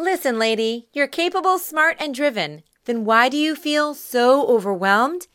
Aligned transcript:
Listen, 0.00 0.38
lady, 0.38 0.86
you're 0.92 1.08
capable, 1.08 1.58
smart, 1.58 1.96
and 1.98 2.14
driven. 2.14 2.62
Then 2.84 3.04
why 3.04 3.28
do 3.28 3.36
you 3.36 3.56
feel 3.56 3.94
so 3.94 4.46
overwhelmed? 4.46 5.26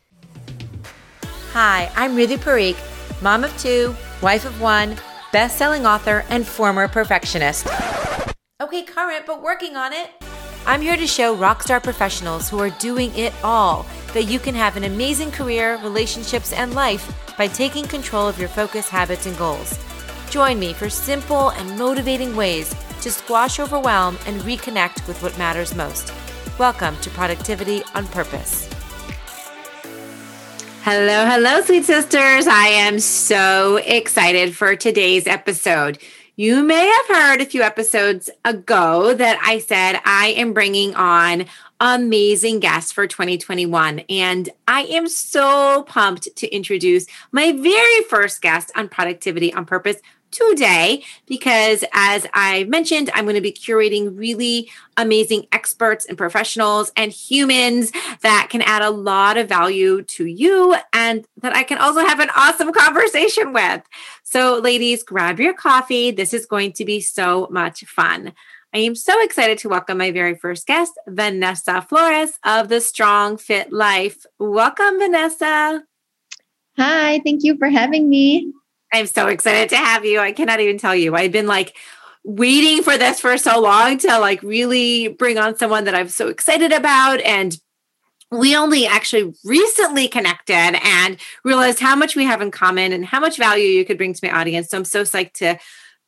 Hi, 1.51 1.91
I'm 1.97 2.15
Ritu 2.15 2.37
Parikh, 2.37 2.77
mom 3.21 3.43
of 3.43 3.51
two, 3.57 3.93
wife 4.21 4.45
of 4.45 4.61
one, 4.61 4.95
best 5.33 5.57
selling 5.57 5.85
author, 5.85 6.23
and 6.29 6.47
former 6.47 6.87
perfectionist. 6.87 7.67
Okay, 8.61 8.83
current, 8.83 9.25
but 9.25 9.41
working 9.43 9.75
on 9.75 9.91
it. 9.91 10.11
I'm 10.65 10.79
here 10.79 10.95
to 10.95 11.07
show 11.07 11.35
rockstar 11.35 11.83
professionals 11.83 12.49
who 12.49 12.59
are 12.59 12.69
doing 12.69 13.13
it 13.17 13.33
all 13.43 13.85
that 14.13 14.27
you 14.27 14.39
can 14.39 14.55
have 14.55 14.77
an 14.77 14.85
amazing 14.85 15.31
career, 15.31 15.75
relationships, 15.83 16.53
and 16.53 16.73
life 16.73 17.35
by 17.37 17.47
taking 17.47 17.83
control 17.83 18.29
of 18.29 18.39
your 18.39 18.47
focus, 18.47 18.87
habits, 18.87 19.25
and 19.25 19.37
goals. 19.37 19.77
Join 20.29 20.57
me 20.57 20.71
for 20.71 20.89
simple 20.89 21.49
and 21.49 21.77
motivating 21.77 22.33
ways 22.33 22.73
to 23.03 23.11
squash 23.11 23.59
overwhelm 23.59 24.17
and 24.25 24.41
reconnect 24.43 25.05
with 25.09 25.21
what 25.21 25.37
matters 25.37 25.75
most. 25.75 26.13
Welcome 26.57 26.95
to 27.01 27.09
Productivity 27.09 27.83
on 27.93 28.07
Purpose. 28.07 28.69
Hello, 30.83 31.25
hello, 31.25 31.61
sweet 31.63 31.83
sisters. 31.83 32.47
I 32.47 32.67
am 32.67 32.99
so 32.99 33.75
excited 33.75 34.55
for 34.55 34.77
today's 34.77 35.27
episode. 35.27 35.97
You 36.37 36.63
may 36.63 36.87
have 36.87 37.17
heard 37.17 37.41
a 37.41 37.45
few 37.45 37.61
episodes 37.61 38.29
ago 38.45 39.13
that 39.13 39.37
I 39.43 39.59
said 39.59 39.99
I 40.05 40.27
am 40.37 40.53
bringing 40.53 40.95
on 40.95 41.45
amazing 41.81 42.61
guests 42.61 42.93
for 42.93 43.05
2021. 43.05 43.99
And 44.09 44.49
I 44.65 44.83
am 44.83 45.09
so 45.09 45.83
pumped 45.83 46.33
to 46.37 46.47
introduce 46.55 47.05
my 47.33 47.51
very 47.51 48.01
first 48.03 48.41
guest 48.41 48.71
on 48.77 48.87
Productivity 48.87 49.53
on 49.53 49.65
Purpose, 49.65 49.97
today 50.33 51.03
because, 51.27 51.83
as 51.93 52.27
I 52.33 52.65
mentioned, 52.65 53.09
I'm 53.13 53.25
going 53.25 53.35
to 53.35 53.41
be 53.41 53.51
curating 53.51 54.17
really 54.17 54.69
amazing 54.97 55.47
experts 55.51 56.05
and 56.05 56.17
professionals 56.17 56.91
and 56.97 57.11
humans 57.11 57.91
that 58.21 58.47
can 58.49 58.61
add 58.63 58.81
a 58.81 58.89
lot 58.89 59.37
of 59.37 59.47
value 59.47 60.01
to 60.03 60.25
you 60.25 60.75
and 60.91 61.25
that 61.41 61.55
I 61.55 61.63
can 61.63 61.77
also 61.77 62.01
have 62.01 62.19
an 62.19 62.29
awesome 62.35 62.73
conversation 62.73 63.53
with. 63.53 63.81
So, 64.23 64.59
ladies, 64.59 65.03
grab 65.03 65.39
your 65.39 65.53
coffee. 65.53 66.11
This 66.11 66.33
is 66.33 66.45
going 66.45 66.73
to 66.73 66.85
be 66.85 66.99
so 66.99 67.47
much 67.51 67.85
fun. 67.85 68.33
I 68.75 68.79
am 68.79 68.95
so 68.95 69.21
excited 69.21 69.59
to 69.59 69.69
welcome 69.69 69.99
my 69.99 70.09
very 70.09 70.33
first 70.33 70.65
guest, 70.65 70.93
Vanessa 71.07 71.83
Flores 71.83 72.39
of 72.43 72.69
The 72.69 72.81
Strong 72.81 73.37
Fit 73.37 73.71
Life. 73.71 74.25
Welcome, 74.39 74.97
Vanessa. 74.97 75.83
Hi, 76.77 77.21
thank 77.23 77.43
you 77.43 77.55
for 77.57 77.69
having 77.69 78.09
me. 78.09 78.51
I'm 78.93 79.07
so 79.07 79.27
excited 79.27 79.69
to 79.69 79.77
have 79.77 80.05
you. 80.05 80.19
I 80.19 80.31
cannot 80.31 80.59
even 80.59 80.77
tell 80.77 80.95
you. 80.95 81.15
I've 81.15 81.31
been 81.31 81.47
like 81.47 81.75
waiting 82.23 82.83
for 82.83 82.97
this 82.97 83.19
for 83.19 83.37
so 83.37 83.59
long 83.59 83.97
to 83.97 84.19
like 84.19 84.41
really 84.43 85.09
bring 85.09 85.37
on 85.37 85.57
someone 85.57 85.85
that 85.85 85.95
I'm 85.95 86.07
so 86.07 86.27
excited 86.27 86.71
about 86.71 87.19
and 87.21 87.57
we 88.31 88.55
only 88.55 88.87
actually 88.87 89.33
recently 89.43 90.07
connected 90.07 90.79
and 90.83 91.17
realized 91.43 91.79
how 91.79 91.95
much 91.95 92.15
we 92.15 92.23
have 92.23 92.41
in 92.41 92.51
common 92.51 92.91
and 92.91 93.05
how 93.05 93.19
much 93.19 93.37
value 93.37 93.65
you 93.65 93.85
could 93.85 93.97
bring 93.97 94.13
to 94.13 94.19
my 94.23 94.31
audience. 94.31 94.69
So 94.69 94.77
I'm 94.77 94.85
so 94.85 95.03
psyched 95.03 95.33
to 95.33 95.59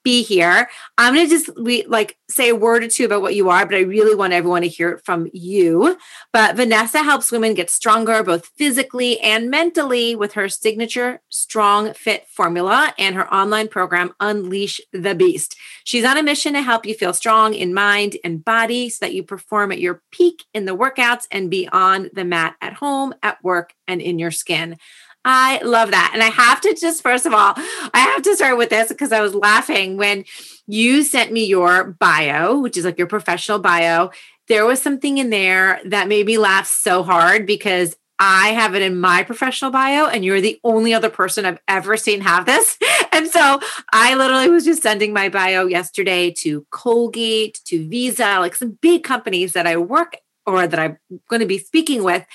be 0.05 0.21
here. 0.23 0.69
I'm 0.97 1.15
going 1.15 1.25
to 1.25 1.29
just 1.29 1.49
re- 1.57 1.85
like 1.87 2.15
say 2.29 2.49
a 2.49 2.55
word 2.55 2.83
or 2.83 2.87
two 2.87 3.05
about 3.05 3.23
what 3.23 3.35
you 3.35 3.49
are, 3.49 3.65
but 3.65 3.75
I 3.75 3.81
really 3.81 4.15
want 4.15 4.33
everyone 4.33 4.61
to 4.61 4.67
hear 4.67 4.91
it 4.91 5.03
from 5.03 5.27
you. 5.33 5.97
But 6.31 6.55
Vanessa 6.55 6.99
helps 6.99 7.31
women 7.31 7.55
get 7.55 7.69
stronger 7.69 8.23
both 8.23 8.51
physically 8.55 9.19
and 9.19 9.49
mentally 9.49 10.15
with 10.15 10.33
her 10.33 10.47
signature 10.47 11.21
Strong 11.29 11.93
Fit 11.95 12.27
formula 12.29 12.93
and 12.97 13.15
her 13.15 13.31
online 13.33 13.67
program 13.67 14.13
Unleash 14.19 14.79
the 14.93 15.15
Beast. 15.15 15.57
She's 15.83 16.05
on 16.05 16.17
a 16.17 16.23
mission 16.23 16.53
to 16.53 16.61
help 16.61 16.85
you 16.85 16.93
feel 16.93 17.13
strong 17.13 17.55
in 17.55 17.73
mind 17.73 18.17
and 18.23 18.45
body 18.45 18.89
so 18.89 19.05
that 19.05 19.13
you 19.13 19.23
perform 19.23 19.71
at 19.71 19.79
your 19.79 20.03
peak 20.11 20.43
in 20.53 20.65
the 20.65 20.77
workouts 20.77 21.25
and 21.31 21.49
beyond 21.49 22.11
the 22.13 22.23
mat 22.23 22.55
at 22.61 22.73
home, 22.73 23.13
at 23.23 23.43
work, 23.43 23.73
and 23.87 24.01
in 24.01 24.19
your 24.19 24.31
skin. 24.31 24.77
I 25.25 25.59
love 25.63 25.91
that. 25.91 26.11
And 26.13 26.21
I 26.21 26.27
have 26.27 26.61
to 26.61 26.75
just, 26.79 27.01
first 27.01 27.25
of 27.25 27.33
all, 27.33 27.53
I 27.57 27.99
have 28.13 28.21
to 28.21 28.35
start 28.35 28.57
with 28.57 28.69
this 28.69 28.89
because 28.89 29.11
I 29.11 29.21
was 29.21 29.33
laughing 29.33 29.97
when 29.97 30.23
you 30.67 31.03
sent 31.03 31.31
me 31.31 31.45
your 31.45 31.83
bio, 31.83 32.59
which 32.59 32.77
is 32.77 32.85
like 32.85 32.99
your 32.99 33.07
professional 33.07 33.57
bio. 33.57 34.11
There 34.47 34.65
was 34.65 34.79
something 34.79 35.17
in 35.17 35.31
there 35.31 35.81
that 35.85 36.07
made 36.07 36.27
me 36.27 36.37
laugh 36.37 36.67
so 36.67 37.01
hard 37.01 37.47
because 37.47 37.97
I 38.19 38.49
have 38.49 38.75
it 38.75 38.81
in 38.81 38.99
my 38.99 39.23
professional 39.23 39.71
bio, 39.71 40.05
and 40.05 40.23
you're 40.23 40.39
the 40.39 40.59
only 40.63 40.93
other 40.93 41.09
person 41.09 41.45
I've 41.45 41.59
ever 41.67 41.97
seen 41.97 42.21
have 42.21 42.45
this. 42.45 42.77
And 43.11 43.29
so 43.29 43.61
I 43.93 44.15
literally 44.15 44.49
was 44.49 44.65
just 44.65 44.83
sending 44.83 45.13
my 45.13 45.29
bio 45.29 45.67
yesterday 45.67 46.31
to 46.39 46.65
Colgate, 46.69 47.61
to 47.63 47.87
Visa, 47.87 48.39
like 48.39 48.57
some 48.57 48.77
big 48.81 49.03
companies 49.03 49.53
that 49.53 49.65
I 49.65 49.77
work 49.77 50.17
or 50.45 50.67
that 50.67 50.79
I'm 50.79 50.97
going 51.27 51.39
to 51.39 51.45
be 51.45 51.57
speaking 51.57 52.03
with. 52.03 52.25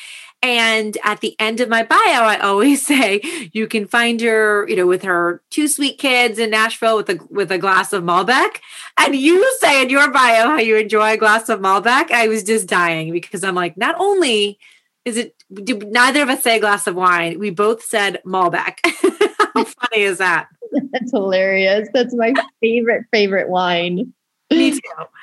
And 0.43 0.97
at 1.05 1.21
the 1.21 1.37
end 1.39 1.61
of 1.61 1.69
my 1.69 1.83
bio, 1.83 1.99
I 1.99 2.39
always 2.43 2.85
say 2.87 3.21
you 3.53 3.67
can 3.67 3.87
find 3.87 4.21
her, 4.21 4.69
you 4.69 4.77
know, 4.77 4.87
with 4.87 5.03
her 5.03 5.43
two 5.51 5.69
sweet 5.69 5.99
kids 5.99 6.39
in 6.39 6.51
Nashville 6.51 6.97
with 6.97 7.11
a 7.11 7.19
with 7.31 7.53
a 7.53 7.59
glass 7.59 7.93
of 7.93 8.03
Malbec. 8.03 8.57
And 8.99 9.15
you 9.15 9.57
say 9.59 9.83
in 9.83 9.91
your 9.91 10.11
bio 10.11 10.49
how 10.49 10.59
you 10.59 10.77
enjoy 10.77 11.13
a 11.13 11.19
glass 11.19 11.49
of 11.49 11.61
Malbec. 11.61 12.11
I 12.11 12.29
was 12.29 12.43
just 12.43 12.67
dying 12.67 13.13
because 13.13 13.45
I'm 13.45 13.55
like, 13.55 13.77
not 13.77 13.97
only 13.99 14.59
is 15.05 15.17
it 15.17 15.35
neither 15.51 16.23
of 16.23 16.29
us 16.29 16.43
say 16.43 16.57
a 16.57 16.61
glass 16.61 16.87
of 16.87 16.95
wine, 16.95 17.39
we 17.39 17.51
both 17.51 17.83
said 17.83 18.21
Malbec. 18.25 18.79
how 19.55 19.65
funny 19.65 20.03
is 20.03 20.19
that? 20.19 20.49
That's 20.93 21.11
hilarious. 21.11 21.89
That's 21.93 22.15
my 22.15 22.33
favorite 22.61 23.07
favorite 23.13 23.49
wine. 23.49 24.13
Me 24.51 24.73
too. 24.73 24.81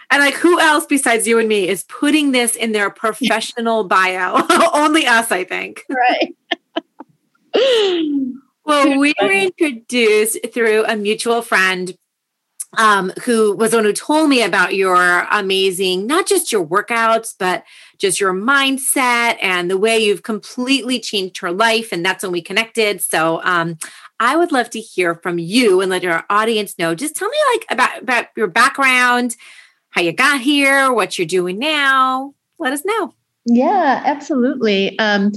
And 0.09 0.22
like, 0.22 0.35
who 0.35 0.59
else 0.59 0.85
besides 0.85 1.28
you 1.28 1.38
and 1.40 1.50
me 1.50 1.68
is 1.68 1.84
putting 1.84 2.31
this 2.31 2.56
in 2.56 2.72
their 2.72 2.90
professional 2.90 3.84
bio? 3.88 4.45
Only 4.73 5.06
us, 5.06 5.31
I 5.31 5.44
think. 5.44 5.84
Right. 5.90 6.35
well, 8.66 8.97
we 9.00 9.13
were 9.22 9.31
introduced 9.31 10.38
through 10.53 10.85
a 10.85 10.95
mutual 10.95 11.41
friend 11.41 11.97
um, 12.78 13.12
who 13.23 13.56
was 13.56 13.72
the 13.72 13.78
one 13.78 13.85
who 13.85 13.94
told 13.94 14.29
me 14.29 14.44
about 14.44 14.75
your 14.75 15.28
amazing, 15.31 16.06
not 16.06 16.28
just 16.28 16.51
your 16.51 16.66
workouts, 16.66 17.34
but 17.38 17.63
just 17.97 18.19
your 18.19 18.34
mindset 18.34 19.38
and 19.41 19.72
the 19.72 19.78
way 19.78 19.97
you've 19.97 20.24
completely 20.24 21.00
changed 21.00 21.39
her 21.39 21.51
life. 21.51 21.91
And 21.91 22.06
that's 22.06 22.24
when 22.24 22.31
we 22.31 22.41
connected. 22.41 23.01
So 23.01 23.41
um, 23.44 23.78
I 24.19 24.35
would 24.35 24.51
love 24.51 24.69
to 24.72 24.79
hear 24.79 25.16
from 25.16 25.39
you 25.39 25.81
and 25.81 25.89
let 25.89 26.06
our 26.06 26.25
audience 26.29 26.78
know. 26.78 26.94
Just 26.94 27.16
tell 27.16 27.29
me 27.29 27.38
like 27.53 27.66
about, 27.72 28.01
about 28.01 28.25
your 28.35 28.47
background, 28.47 29.35
how 29.97 30.03
you 30.03 30.13
got 30.13 30.41
here, 30.41 30.94
what 30.94 31.18
you're 31.18 31.25
doing 31.25 31.58
now. 31.58 32.31
Let 32.59 32.72
us 32.72 32.84
know. 32.85 33.16
Yeah, 33.46 34.03
absolutely. 34.06 34.97
Um, 35.00 35.31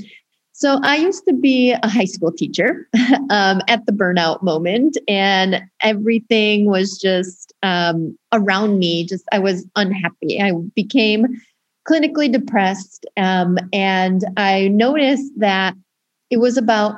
so 0.52 0.78
I 0.82 0.96
used 0.96 1.24
to 1.26 1.32
be 1.32 1.72
a 1.72 1.88
high 1.88 2.04
school 2.04 2.30
teacher 2.30 2.86
um, 3.30 3.62
at 3.68 3.86
the 3.86 3.92
burnout 3.92 4.42
moment, 4.42 4.98
and 5.08 5.62
everything 5.82 6.66
was 6.66 6.98
just 6.98 7.54
um, 7.62 8.18
around 8.32 8.78
me. 8.78 9.06
Just 9.06 9.24
I 9.32 9.38
was 9.38 9.66
unhappy. 9.76 10.42
I 10.42 10.52
became 10.74 11.26
clinically 11.88 12.30
depressed, 12.30 13.06
um, 13.16 13.56
and 13.72 14.26
I 14.36 14.68
noticed 14.68 15.32
that 15.38 15.74
it 16.28 16.36
was 16.36 16.58
about 16.58 16.96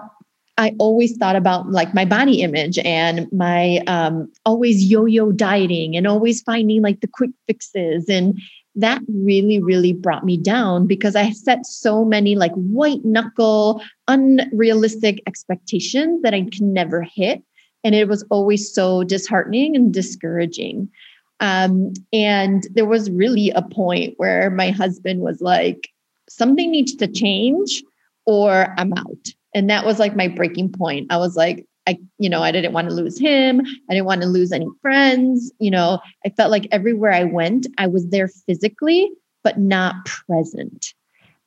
I 0.58 0.74
always 0.78 1.16
thought 1.16 1.36
about 1.36 1.70
like 1.70 1.94
my 1.94 2.04
body 2.04 2.42
image 2.42 2.78
and 2.78 3.26
my 3.32 3.78
um, 3.86 4.30
always 4.44 4.84
yo-yo 4.84 5.32
dieting 5.32 5.96
and 5.96 6.06
always 6.06 6.42
finding 6.42 6.82
like 6.82 7.00
the 7.00 7.08
quick 7.08 7.30
fixes. 7.46 8.08
And 8.08 8.38
that 8.74 9.02
really 9.08 9.60
really 9.60 9.92
brought 9.92 10.24
me 10.24 10.36
down 10.36 10.86
because 10.86 11.14
I 11.14 11.30
set 11.30 11.66
so 11.66 12.04
many 12.04 12.36
like 12.36 12.52
white 12.52 13.04
knuckle 13.04 13.82
unrealistic 14.08 15.22
expectations 15.26 16.22
that 16.22 16.34
I 16.34 16.46
can 16.50 16.72
never 16.72 17.02
hit. 17.02 17.42
And 17.84 17.94
it 17.94 18.08
was 18.08 18.24
always 18.30 18.72
so 18.72 19.04
disheartening 19.04 19.74
and 19.74 19.92
discouraging. 19.92 20.88
Um, 21.40 21.92
and 22.12 22.66
there 22.72 22.86
was 22.86 23.10
really 23.10 23.50
a 23.50 23.62
point 23.62 24.14
where 24.16 24.48
my 24.50 24.70
husband 24.70 25.20
was 25.20 25.40
like, 25.40 25.88
something 26.28 26.70
needs 26.70 26.94
to 26.96 27.08
change 27.08 27.82
or 28.26 28.72
I'm 28.78 28.92
out 28.92 29.28
and 29.54 29.68
that 29.70 29.84
was 29.84 29.98
like 29.98 30.16
my 30.16 30.28
breaking 30.28 30.72
point. 30.72 31.06
I 31.10 31.18
was 31.18 31.36
like 31.36 31.66
i 31.86 31.98
you 32.18 32.30
know 32.30 32.42
i 32.42 32.52
didn't 32.52 32.72
want 32.72 32.88
to 32.88 32.94
lose 32.94 33.18
him. 33.18 33.60
I 33.60 33.94
didn't 33.94 34.06
want 34.06 34.22
to 34.22 34.28
lose 34.28 34.52
any 34.52 34.68
friends 34.80 35.52
you 35.58 35.70
know? 35.70 36.00
I 36.24 36.30
felt 36.30 36.50
like 36.50 36.68
everywhere 36.70 37.12
i 37.12 37.24
went 37.24 37.66
i 37.78 37.86
was 37.86 38.08
there 38.08 38.28
physically 38.28 39.10
but 39.44 39.58
not 39.58 39.94
present. 40.04 40.94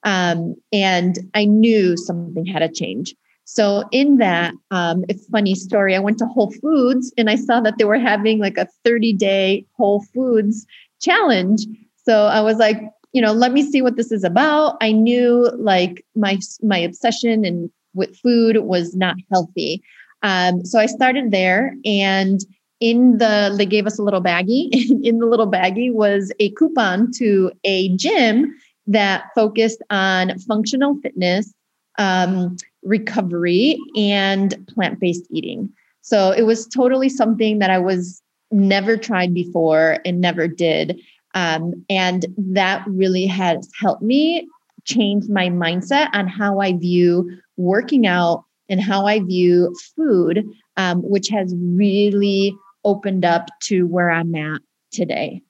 Um, 0.04 0.56
and 0.72 1.18
i 1.34 1.46
knew 1.46 1.98
something 1.98 2.46
had 2.46 2.60
to 2.60 2.70
change. 2.70 3.16
So 3.46 3.88
in 3.92 4.18
that 4.18 4.54
um, 4.72 5.06
it's 5.08 5.28
funny 5.28 5.54
story. 5.54 5.96
I 5.96 6.00
went 6.00 6.18
to 6.18 6.26
whole 6.26 6.52
foods 6.52 7.14
and 7.18 7.30
i 7.30 7.36
saw 7.36 7.62
that 7.62 7.78
they 7.78 7.86
were 7.86 8.00
having 8.00 8.40
like 8.40 8.58
a 8.58 8.68
30 8.84 9.14
day 9.14 9.66
whole 9.78 10.04
foods 10.14 10.66
challenge. 11.02 11.66
So 12.04 12.26
i 12.26 12.42
was 12.42 12.58
like 12.58 12.82
you 13.14 13.22
know 13.22 13.32
let 13.32 13.54
me 13.54 13.64
see 13.64 13.82
what 13.82 13.96
this 13.96 14.12
is 14.12 14.26
about. 14.26 14.76
I 14.82 14.92
knew 14.92 15.50
like 15.58 16.06
my 16.16 16.40
my 16.62 16.78
obsession 16.78 17.46
and 17.46 17.70
with 17.96 18.16
food 18.18 18.58
was 18.58 18.96
not 18.96 19.16
healthy. 19.32 19.82
Um, 20.22 20.66
so 20.66 20.80
I 20.80 20.86
started 20.86 21.32
there 21.32 21.76
and 21.86 22.42
in 22.80 23.18
the 23.20 23.54
they 23.58 23.66
gave 23.66 23.88
us 23.88 23.98
a 23.98 24.04
little 24.04 24.22
baggie. 24.22 24.70
In 25.04 25.20
the 25.20 25.26
little 25.26 25.50
baggie 25.50 25.94
was 25.94 26.32
a 26.40 26.52
coupon 26.52 27.12
to 27.18 27.52
a 27.64 27.96
gym 27.96 28.54
that 28.88 29.26
focused 29.34 29.82
on 29.90 30.38
functional 30.40 30.98
fitness 31.02 31.54
um, 31.98 32.58
recovery 32.84 33.80
and 33.96 34.68
plant-based 34.68 35.26
eating. 35.32 35.70
So 36.02 36.32
it 36.32 36.44
was 36.44 36.68
totally 36.68 37.10
something 37.10 37.60
that 37.60 37.70
i 37.70 37.80
was 37.80 38.22
never 38.52 38.96
tried 38.96 39.34
before 39.34 39.98
and 40.06 40.22
never 40.22 40.48
did. 40.48 41.02
Um, 41.34 41.86
and 41.90 42.26
that 42.38 42.84
really 42.88 43.26
has 43.26 43.70
helped 43.80 44.04
me 44.04 44.48
change 44.84 45.28
my 45.28 45.50
mindset 45.50 46.10
on 46.14 46.28
how 46.28 46.60
i 46.60 46.74
view 46.74 47.40
working 47.58 48.06
out 48.08 48.44
and 48.70 48.82
how 48.82 49.06
i 49.06 49.20
view 49.20 49.74
food 49.96 50.46
um, 50.78 51.02
which 51.02 51.30
has 51.30 51.54
really 51.58 52.56
opened 52.84 53.26
up 53.26 53.50
to 53.64 53.86
where 53.88 54.12
I'm 54.12 54.34
at 54.36 54.62
today. 54.92 55.42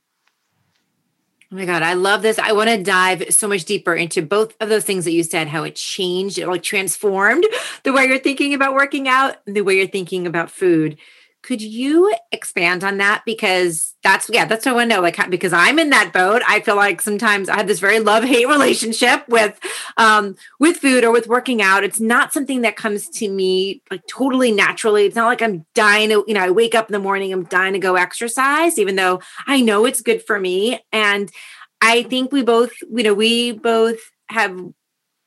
Oh 1.52 1.58
my 1.58 1.66
God, 1.66 1.84
I 1.84 1.94
love 1.94 2.22
this. 2.22 2.40
I 2.40 2.54
want 2.54 2.70
to 2.70 2.82
dive 2.82 3.26
so 3.30 3.48
much 3.48 3.66
deeper 3.66 3.94
into 3.94 4.22
both 4.24 4.56
of 4.60 4.70
those 4.70 4.84
things 4.84 5.06
that 5.06 5.12
you 5.12 5.22
said, 5.24 5.48
how 5.48 5.64
it 5.64 5.76
changed, 5.76 6.40
it 6.40 6.48
like 6.48 6.64
transformed 6.64 7.46
the 7.84 7.94
way 7.94 8.06
you're 8.06 8.18
thinking 8.18 8.54
about 8.54 8.74
working 8.74 9.08
out 9.08 9.38
the 9.46 9.62
way 9.62 9.76
you're 9.76 9.88
thinking 9.88 10.26
about 10.26 10.50
food. 10.50 10.98
Could 11.46 11.62
you 11.62 12.12
expand 12.32 12.84
on 12.84 12.98
that? 12.98 13.22
Because 13.24 13.94
that's, 14.02 14.28
yeah, 14.32 14.46
that's 14.46 14.66
what 14.66 14.72
I 14.72 14.76
want 14.76 14.90
to 14.90 14.96
know. 14.96 15.02
Like, 15.02 15.30
because 15.30 15.54
I'm 15.54 15.78
in 15.78 15.92
that 15.92 16.12
boat. 16.12 16.42
I 16.48 16.60
feel 16.62 16.76
like 16.76 17.02
sometimes 17.02 17.50
I 17.50 17.58
have 17.58 17.68
this 17.68 17.80
very 17.80 18.00
love 18.00 18.24
hate 18.24 18.48
relationship 18.48 19.30
with, 19.30 19.60
um, 19.98 20.36
with 20.60 20.78
food 20.78 21.04
or 21.04 21.12
with 21.12 21.28
working 21.28 21.62
out. 21.62 21.84
It's 21.84 22.00
not 22.00 22.34
something 22.34 22.62
that 22.62 22.76
comes 22.76 23.08
to 23.10 23.30
me 23.30 23.84
like 23.92 24.02
totally 24.08 24.52
naturally. 24.52 25.06
It's 25.06 25.16
not 25.16 25.28
like 25.28 25.44
I'm 25.44 25.68
dying 25.76 26.10
to, 26.10 26.24
you 26.28 26.34
know, 26.34 26.42
I 26.42 26.50
wake 26.50 26.74
up 26.74 26.90
in 26.90 26.94
the 26.94 27.00
morning, 27.00 27.32
I'm 27.32 27.44
dying 27.44 27.74
to 27.74 27.80
go 27.80 27.94
exercise, 27.94 28.80
even 28.80 28.96
though 28.96 29.22
I 29.46 29.62
know 29.62 29.86
it's 29.86 30.02
good 30.02 30.26
for 30.26 30.40
me. 30.40 30.84
And 30.92 31.32
I 31.80 32.02
think 32.02 32.32
we 32.32 32.42
both, 32.42 32.72
you 32.82 33.04
know, 33.04 33.14
we 33.14 33.52
both 33.52 34.00
have 34.30 34.60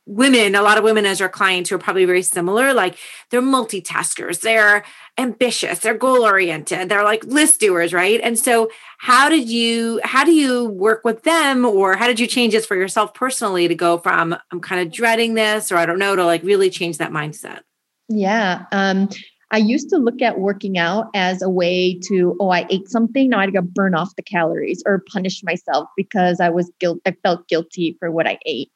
women, 0.08 0.55
a 0.55 0.62
lot 0.62 0.78
of 0.78 0.84
women 0.84 1.05
as 1.05 1.20
your 1.20 1.28
clients 1.28 1.69
who 1.69 1.76
are 1.76 1.78
probably 1.81 2.06
very 2.06 2.22
similar. 2.22 2.72
Like 2.72 2.96
they're 3.31 3.43
multitaskers, 3.43 4.40
they're 4.40 4.84
ambitious, 5.19 5.81
they're 5.81 5.96
goal 5.96 6.25
oriented, 6.25 6.88
they're 6.88 7.05
like 7.05 7.25
list 7.25 7.60
doers, 7.60 7.93
right? 7.93 8.20
And 8.22 8.38
so, 8.38 8.70
how 8.99 9.28
did 9.28 9.49
you, 9.49 10.00
how 10.02 10.25
do 10.25 10.32
you 10.32 10.64
work 10.64 11.05
with 11.05 11.22
them, 11.22 11.64
or 11.64 11.96
how 11.96 12.06
did 12.06 12.19
you 12.19 12.26
change 12.26 12.55
this 12.55 12.66
for 12.66 12.75
yourself 12.75 13.14
personally 13.14 13.69
to 13.69 13.75
go 13.75 13.99
from 13.99 14.34
I'm 14.50 14.60
kind 14.60 14.81
of 14.81 14.93
dreading 14.93 15.34
this, 15.34 15.70
or 15.70 15.76
I 15.76 15.87
don't 15.87 15.99
know, 15.99 16.16
to 16.16 16.25
like 16.25 16.43
really 16.43 16.70
change 16.70 16.99
that 16.99 17.12
mindset? 17.12 17.61
Yeah. 18.08 18.64
Um, 18.72 19.11
I 19.50 19.58
used 19.58 19.88
to 19.90 19.96
look 19.96 20.20
at 20.20 20.38
working 20.38 20.76
out 20.76 21.06
as 21.14 21.40
a 21.40 21.49
way 21.49 21.99
to, 22.08 22.37
oh, 22.38 22.50
I 22.50 22.66
ate 22.70 22.88
something. 22.88 23.31
Now 23.31 23.40
I 23.40 23.46
got 23.46 23.61
to 23.61 23.62
burn 23.62 23.94
off 23.94 24.14
the 24.16 24.22
calories 24.22 24.82
or 24.84 25.04
punish 25.11 25.43
myself 25.43 25.88
because 25.96 26.40
I 26.40 26.50
was 26.50 26.70
guilt. 26.81 26.99
I 27.06 27.14
felt 27.22 27.49
guilty 27.49 27.96
for 27.99 28.11
what 28.11 28.26
I 28.26 28.38
ate. 28.44 28.70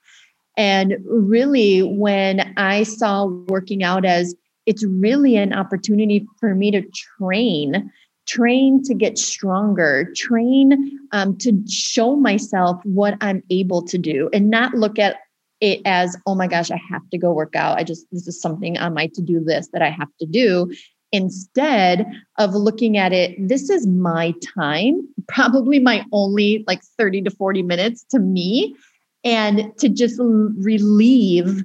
And 0.57 0.97
really, 1.07 1.83
when 1.83 2.53
I 2.57 2.83
saw 2.83 3.27
working 3.27 3.83
out 3.83 4.05
as 4.05 4.35
it's 4.67 4.85
really 4.85 5.37
an 5.37 5.53
opportunity 5.53 6.27
for 6.39 6.55
me 6.55 6.71
to 6.71 6.83
train, 7.19 7.91
train 8.27 8.83
to 8.85 8.95
get 8.95 9.19
stronger, 9.19 10.13
train 10.15 10.99
um, 11.13 11.37
to 11.39 11.63
show 11.69 12.17
myself 12.17 12.81
what 12.85 13.17
I'm 13.21 13.43
able 13.51 13.83
to 13.83 13.99
do 13.99 14.29
and 14.33 14.51
not 14.51 14.75
look 14.75 14.99
at 14.99 15.17
it 15.61 15.81
as, 15.85 16.17
oh 16.27 16.35
my 16.35 16.47
gosh, 16.47 16.71
I 16.71 16.81
have 16.91 17.09
to 17.11 17.19
go 17.19 17.33
work 17.33 17.55
out. 17.57 17.79
I 17.79 17.85
just, 17.85 18.07
this 18.13 18.27
is 18.27 18.41
something 18.41 18.79
on 18.79 18.95
my 18.95 19.09
to 19.15 19.23
do 19.23 19.41
list 19.41 19.71
that 19.73 19.83
I 19.83 19.91
have 19.91 20.09
to 20.21 20.27
do. 20.27 20.73
Instead 21.13 22.07
of 22.39 22.55
looking 22.55 22.97
at 22.97 23.13
it, 23.13 23.37
this 23.39 23.69
is 23.71 23.87
my 23.87 24.35
time, 24.57 25.07
probably 25.29 25.79
my 25.79 26.05
only 26.13 26.65
like 26.67 26.83
30 26.99 27.23
to 27.23 27.31
40 27.31 27.63
minutes 27.63 28.05
to 28.11 28.19
me 28.19 28.75
and 29.25 29.77
to 29.79 29.89
just 29.89 30.17
relieve 30.21 31.63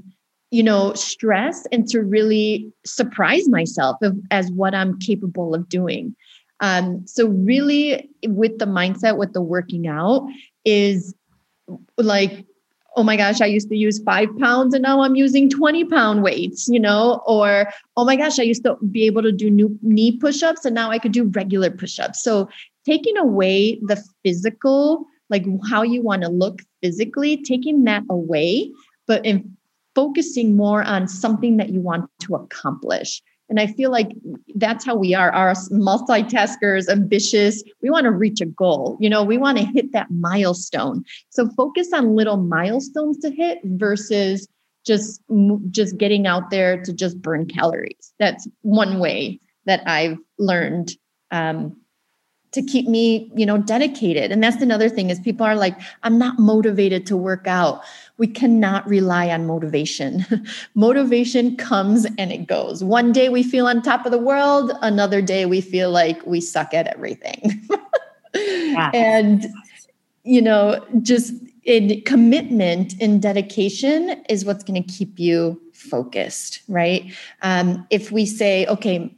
you 0.51 0.63
know 0.63 0.93
stress 0.93 1.65
and 1.71 1.87
to 1.89 2.01
really 2.01 2.71
surprise 2.85 3.47
myself 3.49 3.97
of, 4.01 4.17
as 4.31 4.51
what 4.51 4.73
i'm 4.73 4.97
capable 4.99 5.53
of 5.53 5.67
doing. 5.69 6.15
Um, 6.59 7.05
so 7.05 7.27
really 7.27 8.09
with 8.25 8.57
the 8.57 8.65
mindset 8.65 9.17
with 9.17 9.33
the 9.33 9.43
working 9.43 9.87
out 9.87 10.27
is 10.65 11.13
like 11.97 12.45
oh 12.95 13.03
my 13.03 13.15
gosh 13.15 13.41
i 13.41 13.45
used 13.45 13.69
to 13.69 13.75
use 13.75 14.01
five 14.01 14.27
pounds 14.39 14.73
and 14.73 14.81
now 14.81 15.01
i'm 15.01 15.15
using 15.15 15.51
20 15.51 15.85
pound 15.85 16.23
weights 16.23 16.67
you 16.67 16.79
know 16.79 17.21
or 17.27 17.69
oh 17.95 18.05
my 18.05 18.15
gosh 18.15 18.39
i 18.39 18.41
used 18.41 18.63
to 18.63 18.75
be 18.89 19.05
able 19.05 19.21
to 19.21 19.31
do 19.31 19.51
new 19.51 19.77
knee 19.83 20.17
push-ups 20.17 20.65
and 20.65 20.73
now 20.73 20.89
i 20.89 20.97
could 20.97 21.11
do 21.11 21.25
regular 21.25 21.69
push-ups. 21.69 22.23
So 22.23 22.49
taking 22.85 23.17
away 23.17 23.79
the 23.83 24.01
physical 24.23 25.05
like 25.29 25.45
how 25.69 25.83
you 25.83 26.01
want 26.01 26.23
to 26.23 26.29
look 26.29 26.61
physically, 26.81 27.37
taking 27.37 27.83
that 27.85 28.03
away, 28.09 28.71
but 29.07 29.25
in 29.25 29.57
focusing 29.95 30.55
more 30.55 30.83
on 30.83 31.07
something 31.07 31.57
that 31.57 31.69
you 31.69 31.81
want 31.81 32.09
to 32.19 32.35
accomplish. 32.35 33.21
And 33.49 33.59
I 33.59 33.67
feel 33.67 33.91
like 33.91 34.11
that's 34.55 34.85
how 34.85 34.95
we 34.95 35.13
are. 35.13 35.31
Our 35.31 35.53
multitaskers, 35.53 36.89
ambitious. 36.89 37.63
We 37.81 37.89
want 37.89 38.03
to 38.03 38.11
reach 38.11 38.41
a 38.41 38.45
goal. 38.45 38.97
You 38.99 39.09
know, 39.09 39.23
we 39.23 39.37
want 39.37 39.57
to 39.57 39.65
hit 39.65 39.93
that 39.93 40.11
milestone. 40.11 41.03
So 41.29 41.49
focus 41.51 41.93
on 41.93 42.15
little 42.15 42.37
milestones 42.37 43.17
to 43.19 43.31
hit 43.31 43.59
versus 43.63 44.47
just 44.85 45.21
just 45.71 45.97
getting 45.97 46.27
out 46.27 46.49
there 46.49 46.81
to 46.83 46.93
just 46.93 47.21
burn 47.21 47.45
calories. 47.45 48.13
That's 48.19 48.47
one 48.61 48.99
way 48.99 49.39
that 49.65 49.81
I've 49.85 50.17
learned 50.37 50.91
um, 51.31 51.75
to 52.57 52.63
keep 52.63 52.87
me 52.87 53.31
you 53.35 53.45
know 53.45 53.57
dedicated. 53.57 54.31
And 54.31 54.43
that's 54.43 54.61
another 54.61 54.89
thing 54.89 55.09
is 55.11 55.19
people 55.19 55.45
are 55.45 55.55
like 55.55 55.79
i'm 56.03 56.17
not 56.17 56.39
motivated 56.39 57.05
to 57.07 57.15
work 57.15 57.47
out. 57.47 57.83
We 58.17 58.27
cannot 58.27 58.87
rely 58.87 59.29
on 59.29 59.45
motivation. 59.45 60.25
Motivation 60.73 61.55
comes 61.55 62.05
and 62.17 62.31
it 62.31 62.47
goes. 62.47 62.83
One 62.83 63.11
day 63.11 63.29
we 63.29 63.43
feel 63.43 63.67
on 63.67 63.83
top 63.83 64.07
of 64.07 64.11
the 64.11 64.17
world 64.17 64.71
another 64.81 65.21
day 65.21 65.45
we 65.45 65.61
feel 65.61 65.91
like 65.91 66.25
we 66.25 66.41
suck 66.41 66.73
at 66.73 66.87
everything. 66.87 67.67
Yeah. 68.33 68.89
and 68.93 69.45
you 70.23 70.41
know 70.41 70.83
just 71.01 71.33
in 71.63 72.01
commitment 72.01 72.95
and 72.99 73.21
dedication 73.21 74.23
is 74.29 74.45
what's 74.45 74.63
going 74.63 74.81
to 74.81 74.91
keep 74.91 75.19
you 75.19 75.61
focused 75.73 76.61
right? 76.67 77.13
Um, 77.43 77.85
if 77.91 78.11
we 78.11 78.25
say 78.25 78.65
okay 78.65 79.13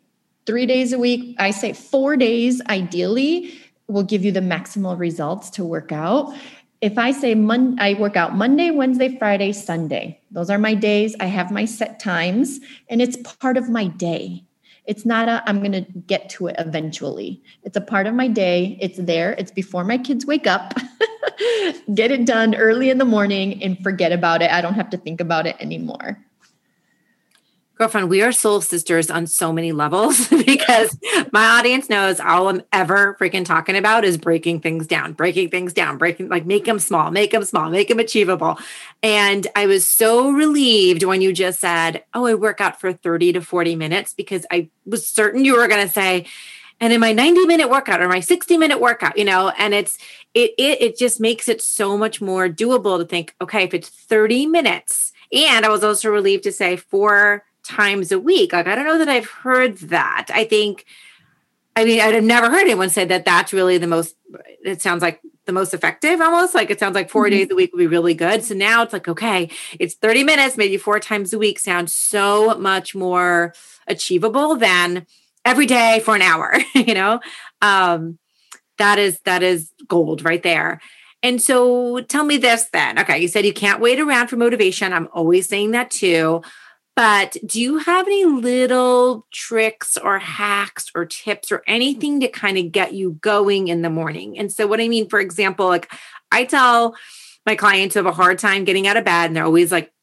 three 0.49 0.65
days 0.65 0.93
a 0.93 0.97
week. 0.97 1.35
I 1.37 1.51
say 1.51 1.73
four 1.73 2.17
days 2.17 2.59
ideally 2.67 3.53
will 3.87 4.01
give 4.01 4.25
you 4.25 4.31
the 4.31 4.39
maximal 4.39 4.97
results 4.97 5.51
to 5.51 5.63
work 5.63 5.91
out. 5.91 6.35
If 6.81 6.97
I 6.97 7.11
say 7.11 7.35
Mon- 7.35 7.79
I 7.79 7.93
work 7.93 8.17
out 8.17 8.35
Monday, 8.35 8.71
Wednesday, 8.71 9.15
Friday, 9.19 9.51
Sunday, 9.51 10.19
those 10.31 10.49
are 10.49 10.57
my 10.57 10.73
days. 10.73 11.15
I 11.19 11.27
have 11.27 11.51
my 11.51 11.65
set 11.65 11.99
times 11.99 12.59
and 12.89 12.99
it's 12.99 13.15
part 13.37 13.57
of 13.57 13.69
my 13.69 13.89
day. 13.89 14.43
It's 14.85 15.05
not 15.05 15.29
a, 15.29 15.43
I'm 15.45 15.59
going 15.59 15.73
to 15.73 15.81
get 15.81 16.31
to 16.31 16.47
it 16.47 16.55
eventually. 16.57 17.43
It's 17.61 17.77
a 17.77 17.81
part 17.81 18.07
of 18.07 18.15
my 18.15 18.27
day. 18.27 18.75
It's 18.81 18.97
there. 18.97 19.33
It's 19.33 19.51
before 19.51 19.83
my 19.83 19.99
kids 19.99 20.25
wake 20.25 20.47
up. 20.47 20.73
get 21.93 22.09
it 22.09 22.25
done 22.25 22.55
early 22.55 22.89
in 22.89 22.97
the 22.97 23.05
morning 23.05 23.61
and 23.61 23.77
forget 23.83 24.11
about 24.11 24.41
it. 24.41 24.49
I 24.49 24.61
don't 24.61 24.73
have 24.73 24.89
to 24.89 24.97
think 24.97 25.21
about 25.21 25.45
it 25.45 25.57
anymore 25.59 26.25
girlfriend, 27.79 28.09
we 28.09 28.21
are 28.21 28.33
soul 28.33 28.59
sisters 28.59 29.09
on 29.09 29.25
so 29.25 29.53
many 29.53 29.71
levels 29.71 30.27
because 30.45 30.97
my 31.31 31.45
audience 31.45 31.89
knows 31.89 32.19
all 32.19 32.49
I'm 32.49 32.61
ever 32.73 33.15
freaking 33.17 33.45
talking 33.45 33.77
about 33.77 34.03
is 34.03 34.17
breaking 34.17 34.59
things 34.59 34.85
down, 34.85 35.13
breaking 35.13 35.49
things 35.49 35.71
down, 35.71 35.97
breaking 35.97 36.27
like 36.27 36.45
make 36.45 36.65
them 36.65 36.77
small, 36.77 37.09
make 37.09 37.31
them 37.31 37.45
small, 37.45 37.69
make 37.69 37.87
them 37.87 37.99
achievable. 37.99 38.59
And 39.01 39.47
I 39.55 39.65
was 39.65 39.87
so 39.87 40.29
relieved 40.29 41.03
when 41.03 41.21
you 41.21 41.31
just 41.31 41.61
said, 41.61 42.03
Oh, 42.13 42.25
I 42.25 42.33
work 42.33 42.59
out 42.59 42.81
for 42.81 42.91
30 42.91 43.33
to 43.33 43.41
40 43.41 43.77
minutes 43.77 44.13
because 44.13 44.45
I 44.51 44.69
was 44.85 45.07
certain 45.07 45.45
you 45.45 45.55
were 45.55 45.69
going 45.69 45.87
to 45.87 45.93
say, 45.93 46.25
and 46.81 46.91
in 46.91 46.99
my 46.99 47.13
90 47.13 47.45
minute 47.45 47.69
workout 47.69 48.01
or 48.01 48.09
my 48.09 48.19
60 48.19 48.57
minute 48.57 48.81
workout, 48.81 49.17
you 49.17 49.23
know, 49.23 49.49
and 49.57 49.73
it's, 49.73 49.97
it, 50.33 50.51
it, 50.57 50.81
it 50.81 50.97
just 50.97 51.21
makes 51.21 51.47
it 51.47 51.61
so 51.61 51.97
much 51.97 52.19
more 52.19 52.49
doable 52.49 52.97
to 52.97 53.05
think, 53.05 53.35
okay, 53.41 53.63
if 53.63 53.73
it's 53.73 53.87
30 53.87 54.47
minutes, 54.47 55.13
and 55.31 55.65
I 55.65 55.69
was 55.69 55.83
also 55.83 56.09
relieved 56.09 56.43
to 56.43 56.51
say 56.51 56.75
four 56.75 57.43
times 57.69 58.11
a 58.11 58.19
week. 58.19 58.51
Like, 58.51 58.67
I 58.67 58.75
don't 58.75 58.85
know 58.85 58.97
that 58.97 59.09
I've 59.09 59.29
heard 59.29 59.77
that. 59.77 60.27
I 60.33 60.43
think, 60.43 60.85
I 61.75 61.85
mean, 61.85 62.01
I'd 62.01 62.15
have 62.15 62.23
never 62.23 62.49
heard 62.49 62.61
anyone 62.61 62.89
say 62.89 63.05
that 63.05 63.25
that's 63.25 63.53
really 63.53 63.77
the 63.77 63.87
most, 63.87 64.15
it 64.63 64.81
sounds 64.81 65.01
like 65.01 65.21
the 65.45 65.51
most 65.51 65.73
effective 65.73 66.19
almost. 66.19 66.55
Like, 66.55 66.71
it 66.71 66.79
sounds 66.79 66.95
like 66.95 67.09
4 67.09 67.25
mm-hmm. 67.25 67.31
days 67.31 67.47
a 67.51 67.55
week 67.55 67.71
would 67.71 67.79
be 67.79 67.87
really 67.87 68.15
good. 68.15 68.43
So 68.43 68.55
now 68.55 68.81
it's 68.81 68.93
like, 68.93 69.07
okay, 69.07 69.49
it's 69.79 69.93
30 69.95 70.23
minutes, 70.23 70.57
maybe 70.57 70.77
four 70.77 70.99
times 70.99 71.31
a 71.31 71.37
week 71.37 71.59
sounds 71.59 71.93
so 71.93 72.57
much 72.57 72.95
more 72.95 73.53
achievable 73.87 74.55
than 74.55 75.05
every 75.45 75.67
day 75.67 76.01
for 76.03 76.15
an 76.15 76.21
hour, 76.21 76.57
you 76.75 76.93
know? 76.93 77.19
Um, 77.61 78.17
that 78.77 78.97
is, 78.97 79.19
that 79.21 79.43
is 79.43 79.71
gold 79.87 80.23
right 80.23 80.41
there. 80.41 80.81
And 81.21 81.41
so 81.41 81.99
tell 82.01 82.23
me 82.23 82.37
this 82.37 82.65
then. 82.71 82.97
Okay, 82.97 83.19
you 83.19 83.27
said 83.27 83.45
you 83.45 83.53
can't 83.53 83.81
wait 83.81 83.99
around 83.99 84.27
for 84.27 84.37
motivation. 84.37 84.93
I'm 84.93 85.09
always 85.11 85.47
saying 85.47 85.71
that 85.71 85.91
too. 85.91 86.41
But 86.99 87.37
do 87.45 87.61
you 87.61 87.77
have 87.77 88.07
any 88.07 88.25
little 88.25 89.25
tricks 89.31 89.95
or 89.95 90.19
hacks 90.19 90.91
or 90.93 91.05
tips 91.05 91.49
or 91.49 91.63
anything 91.65 92.19
to 92.19 92.27
kind 92.27 92.57
of 92.57 92.73
get 92.73 92.93
you 92.93 93.13
going 93.21 93.69
in 93.69 93.83
the 93.83 93.89
morning? 93.89 94.37
And 94.37 94.51
so, 94.51 94.67
what 94.67 94.81
I 94.81 94.89
mean, 94.89 95.07
for 95.07 95.21
example, 95.21 95.65
like 95.65 95.89
I 96.29 96.43
tell 96.43 96.97
my 97.45 97.55
clients 97.55 97.95
who 97.95 97.99
have 97.99 98.05
a 98.05 98.11
hard 98.11 98.37
time 98.37 98.65
getting 98.65 98.85
out 98.85 98.97
of 98.97 99.05
bed 99.05 99.27
and 99.27 99.35
they're 99.37 99.45
always 99.45 99.71
like 99.71 99.93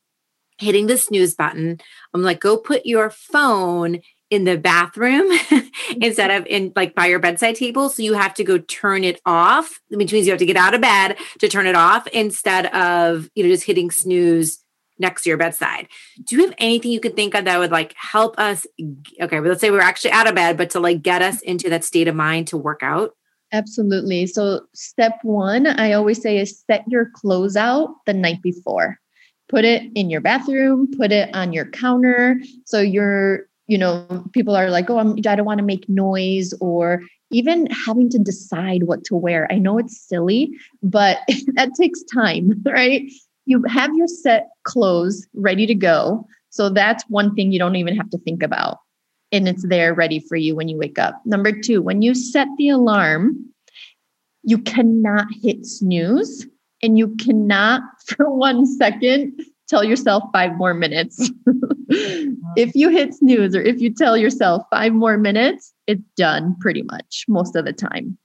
hitting 0.57 0.87
the 0.87 0.97
snooze 0.97 1.35
button, 1.35 1.81
I'm 2.15 2.23
like, 2.23 2.41
go 2.41 2.57
put 2.57 2.87
your 2.87 3.11
phone 3.11 4.01
in 4.31 4.45
the 4.45 4.57
bathroom 4.57 5.31
instead 6.01 6.31
of 6.31 6.47
in 6.47 6.73
like 6.75 6.95
by 6.95 7.09
your 7.09 7.19
bedside 7.19 7.57
table. 7.57 7.91
So 7.91 8.05
you 8.05 8.15
have 8.15 8.33
to 8.37 8.43
go 8.43 8.57
turn 8.57 9.05
it 9.05 9.21
off, 9.27 9.81
which 9.91 10.15
means 10.15 10.27
you 10.27 10.33
have 10.33 10.39
to 10.39 10.47
get 10.47 10.57
out 10.57 10.73
of 10.73 10.81
bed 10.81 11.19
to 11.41 11.49
turn 11.49 11.67
it 11.67 11.77
off 11.77 12.07
instead 12.07 12.75
of, 12.75 13.29
you 13.35 13.45
know, 13.45 13.51
just 13.51 13.67
hitting 13.67 13.91
snooze 13.91 14.65
next 14.99 15.23
to 15.23 15.31
your 15.31 15.39
bedside. 15.39 15.89
Do 16.25 16.37
you 16.37 16.43
have 16.47 16.55
anything 16.59 16.91
you 16.91 17.01
could 17.01 17.17
think 17.17 17.35
of 17.35 17.45
that 17.45 17.59
would 17.59 17.71
like 17.71 17.95
help 17.97 18.39
us? 18.39 18.67
Okay, 19.21 19.39
but 19.39 19.49
let's 19.49 19.61
say 19.61 19.71
we're 19.71 19.81
actually 19.81 20.13
out 20.13 20.29
of 20.29 20.35
bed, 20.35 20.57
but 20.57 20.71
to 20.71 20.81
like 20.81 21.03
get 21.03 21.23
us 21.23 21.41
into 21.43 21.69
that 21.71 21.85
state 21.85 22.09
of 22.09 22.15
mind 22.15 22.49
to 22.49 22.57
work 22.57 22.83
out? 22.83 23.13
Absolutely. 23.53 24.27
So, 24.27 24.63
step 24.75 25.19
one, 25.23 25.67
I 25.67 25.93
always 25.93 26.21
say 26.21 26.39
is 26.39 26.63
set 26.69 26.85
your 26.89 27.11
clothes 27.15 27.57
out 27.57 27.91
the 28.05 28.13
night 28.13 28.43
before. 28.43 28.99
Put 29.49 29.65
it 29.65 29.85
in 29.95 30.11
your 30.11 30.21
bathroom, 30.21 30.91
put 30.97 31.13
it 31.13 31.33
on 31.33 31.53
your 31.53 31.67
counter. 31.67 32.41
So 32.65 32.81
you're 32.81 33.47
you 33.67 33.79
know, 33.79 34.25
people 34.33 34.55
are 34.55 34.71
like, 34.71 34.89
oh, 34.91 34.99
I'm, 34.99 35.17
I 35.17 35.35
don't 35.35 35.45
want 35.45 35.59
to 35.59 35.65
make 35.65 35.89
noise 35.89 36.53
or 36.61 37.03
even 37.31 37.67
having 37.67 38.09
to 38.11 38.19
decide 38.19 38.85
what 38.85 39.05
to 39.05 39.17
wear. 39.17 39.51
I 39.51 39.59
know 39.59 39.79
it's 39.79 40.01
silly, 40.01 40.53
but 40.83 41.19
that 41.55 41.71
takes 41.75 42.03
time, 42.05 42.63
right? 42.65 43.03
You 43.47 43.63
have 43.69 43.95
your 43.95 44.09
set 44.09 44.49
clothes 44.65 45.27
ready 45.35 45.67
to 45.67 45.75
go. 45.75 46.27
So 46.51 46.69
that's 46.69 47.05
one 47.09 47.35
thing 47.35 47.53
you 47.53 47.59
don't 47.59 47.77
even 47.77 47.97
have 47.97 48.11
to 48.11 48.19
think 48.19 48.43
about. 48.43 48.79
And 49.33 49.49
it's 49.49 49.67
there 49.67 49.95
ready 49.95 50.21
for 50.21 50.37
you 50.37 50.55
when 50.55 50.69
you 50.69 50.77
wake 50.77 50.99
up. 50.99 51.21
Number 51.25 51.53
two, 51.53 51.83
when 51.83 52.03
you 52.03 52.15
set 52.15 52.49
the 52.59 52.69
alarm, 52.69 53.37
you 54.43 54.59
cannot 54.59 55.27
hit 55.43 55.67
snooze 55.67 56.47
and 56.83 56.97
you 56.97 57.15
cannot 57.17 57.83
for 58.07 58.31
one 58.31 58.67
second 58.67 59.41
tell 59.69 59.83
yourself 59.83 60.23
five 60.33 60.57
more 60.57 60.75
minutes. 60.75 61.31
if 61.89 62.75
you 62.75 62.89
hit 62.89 63.15
snooze 63.15 63.55
or 63.55 63.63
if 63.63 63.81
you 63.81 63.93
tell 63.93 64.17
yourself 64.17 64.63
five 64.71 64.93
more 64.93 65.19
minutes, 65.19 65.75
it's 65.87 66.03
done 66.17 66.57
pretty 66.61 66.83
much 66.83 67.25
most 67.29 67.57
of 67.57 67.65
the 67.65 67.73
time. 67.73 68.17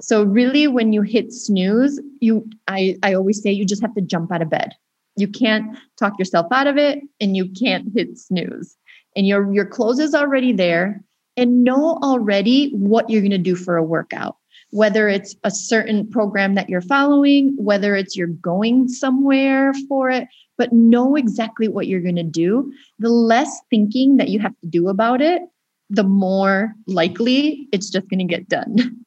So 0.00 0.22
really 0.22 0.66
when 0.66 0.92
you 0.92 1.02
hit 1.02 1.32
snooze, 1.32 2.00
you 2.20 2.48
I, 2.68 2.96
I 3.02 3.14
always 3.14 3.42
say 3.42 3.50
you 3.50 3.64
just 3.64 3.82
have 3.82 3.94
to 3.94 4.00
jump 4.00 4.32
out 4.32 4.42
of 4.42 4.50
bed. 4.50 4.74
You 5.16 5.28
can't 5.28 5.76
talk 5.98 6.18
yourself 6.18 6.46
out 6.50 6.66
of 6.66 6.76
it 6.76 7.00
and 7.20 7.36
you 7.36 7.48
can't 7.48 7.92
hit 7.94 8.18
snooze. 8.18 8.76
And 9.16 9.26
your 9.26 9.52
your 9.52 9.66
clothes 9.66 9.98
is 9.98 10.14
already 10.14 10.52
there 10.52 11.02
and 11.36 11.64
know 11.64 11.98
already 12.02 12.70
what 12.72 13.10
you're 13.10 13.22
going 13.22 13.30
to 13.30 13.38
do 13.38 13.56
for 13.56 13.76
a 13.76 13.84
workout 13.84 14.36
whether 14.70 15.08
it's 15.08 15.34
a 15.44 15.50
certain 15.50 16.08
program 16.08 16.54
that 16.54 16.68
you're 16.68 16.80
following, 16.80 17.54
whether 17.56 17.94
it's 17.94 18.16
you're 18.16 18.28
going 18.28 18.88
somewhere 18.88 19.72
for 19.88 20.10
it, 20.10 20.28
but 20.56 20.72
know 20.72 21.16
exactly 21.16 21.68
what 21.68 21.86
you're 21.86 22.00
going 22.00 22.16
to 22.16 22.22
do. 22.22 22.72
The 22.98 23.10
less 23.10 23.60
thinking 23.68 24.16
that 24.16 24.28
you 24.28 24.38
have 24.38 24.58
to 24.60 24.66
do 24.66 24.88
about 24.88 25.20
it, 25.20 25.42
the 25.88 26.04
more 26.04 26.74
likely 26.86 27.68
it's 27.72 27.90
just 27.90 28.08
going 28.08 28.18
to 28.20 28.24
get 28.24 28.48
done. 28.48 29.04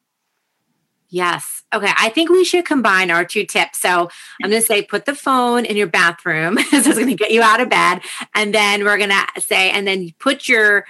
Yes. 1.14 1.62
Okay. 1.72 1.92
I 1.96 2.08
think 2.08 2.28
we 2.28 2.42
should 2.42 2.64
combine 2.64 3.08
our 3.08 3.24
two 3.24 3.46
tips. 3.46 3.78
So 3.78 4.10
I'm 4.42 4.50
going 4.50 4.60
to 4.60 4.66
say 4.66 4.82
put 4.82 5.04
the 5.04 5.14
phone 5.14 5.64
in 5.64 5.76
your 5.76 5.86
bathroom. 5.86 6.58
so 6.70 6.76
it's 6.76 6.88
going 6.88 7.06
to 7.06 7.14
get 7.14 7.30
you 7.30 7.40
out 7.40 7.60
of 7.60 7.70
bed. 7.70 8.00
And 8.34 8.52
then 8.52 8.82
we're 8.82 8.98
going 8.98 9.10
to 9.10 9.40
say, 9.40 9.70
and 9.70 9.86
then 9.86 10.10
put 10.18 10.48
your 10.48 10.86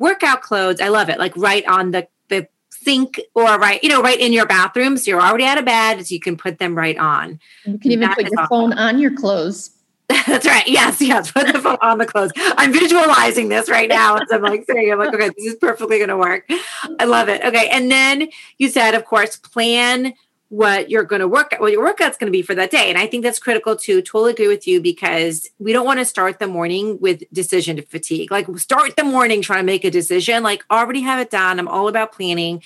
workout 0.00 0.42
clothes. 0.42 0.80
I 0.80 0.88
love 0.88 1.08
it. 1.08 1.20
Like 1.20 1.36
right 1.36 1.64
on 1.68 1.92
the 1.92 2.08
the 2.28 2.48
sink 2.70 3.20
or 3.36 3.56
right, 3.56 3.80
you 3.84 3.88
know, 3.88 4.02
right 4.02 4.18
in 4.18 4.32
your 4.32 4.46
bathroom. 4.46 4.96
So 4.96 5.12
you're 5.12 5.22
already 5.22 5.44
out 5.44 5.58
of 5.58 5.64
bed, 5.64 6.04
so 6.04 6.12
you 6.12 6.20
can 6.20 6.36
put 6.36 6.58
them 6.58 6.76
right 6.76 6.98
on. 6.98 7.38
You 7.64 7.78
can 7.78 7.92
even 7.92 8.08
that 8.08 8.16
put 8.16 8.24
your 8.24 8.40
awesome. 8.40 8.48
phone 8.48 8.72
on 8.72 8.98
your 8.98 9.14
clothes. 9.14 9.70
That's 10.08 10.46
right. 10.46 10.66
Yes, 10.66 11.00
yes. 11.00 11.30
Put 11.32 11.52
the 11.52 11.58
phone 11.58 11.78
on 11.82 11.98
the 11.98 12.06
clothes. 12.06 12.32
I'm 12.36 12.72
visualizing 12.72 13.48
this 13.48 13.68
right 13.68 13.88
now 13.88 14.16
as 14.16 14.28
I'm 14.30 14.42
like 14.42 14.64
saying, 14.64 14.90
I'm 14.90 14.98
like, 14.98 15.12
okay, 15.14 15.30
this 15.36 15.46
is 15.46 15.56
perfectly 15.56 15.98
going 15.98 16.08
to 16.08 16.16
work. 16.16 16.50
I 16.98 17.04
love 17.04 17.28
it. 17.28 17.44
Okay. 17.44 17.68
And 17.70 17.90
then 17.90 18.28
you 18.56 18.68
said, 18.68 18.94
of 18.94 19.04
course, 19.04 19.36
plan 19.36 20.14
what 20.50 20.90
you're 20.90 21.04
going 21.04 21.20
to 21.20 21.28
work 21.28 21.54
what 21.58 21.72
your 21.72 21.82
workout's 21.82 22.16
going 22.16 22.26
to 22.26 22.36
be 22.36 22.40
for 22.40 22.54
that 22.54 22.70
day 22.70 22.88
and 22.88 22.96
i 22.96 23.06
think 23.06 23.22
that's 23.22 23.38
critical 23.38 23.76
too 23.76 24.00
totally 24.00 24.30
agree 24.30 24.48
with 24.48 24.66
you 24.66 24.80
because 24.80 25.46
we 25.58 25.74
don't 25.74 25.84
want 25.84 25.98
to 25.98 26.06
start 26.06 26.38
the 26.38 26.46
morning 26.46 26.98
with 27.00 27.22
decision 27.34 27.80
fatigue 27.82 28.30
like 28.30 28.46
start 28.56 28.96
the 28.96 29.04
morning 29.04 29.42
trying 29.42 29.60
to 29.60 29.66
make 29.66 29.84
a 29.84 29.90
decision 29.90 30.42
like 30.42 30.64
already 30.70 31.02
have 31.02 31.20
it 31.20 31.28
done 31.28 31.58
i'm 31.58 31.68
all 31.68 31.86
about 31.86 32.12
planning 32.12 32.62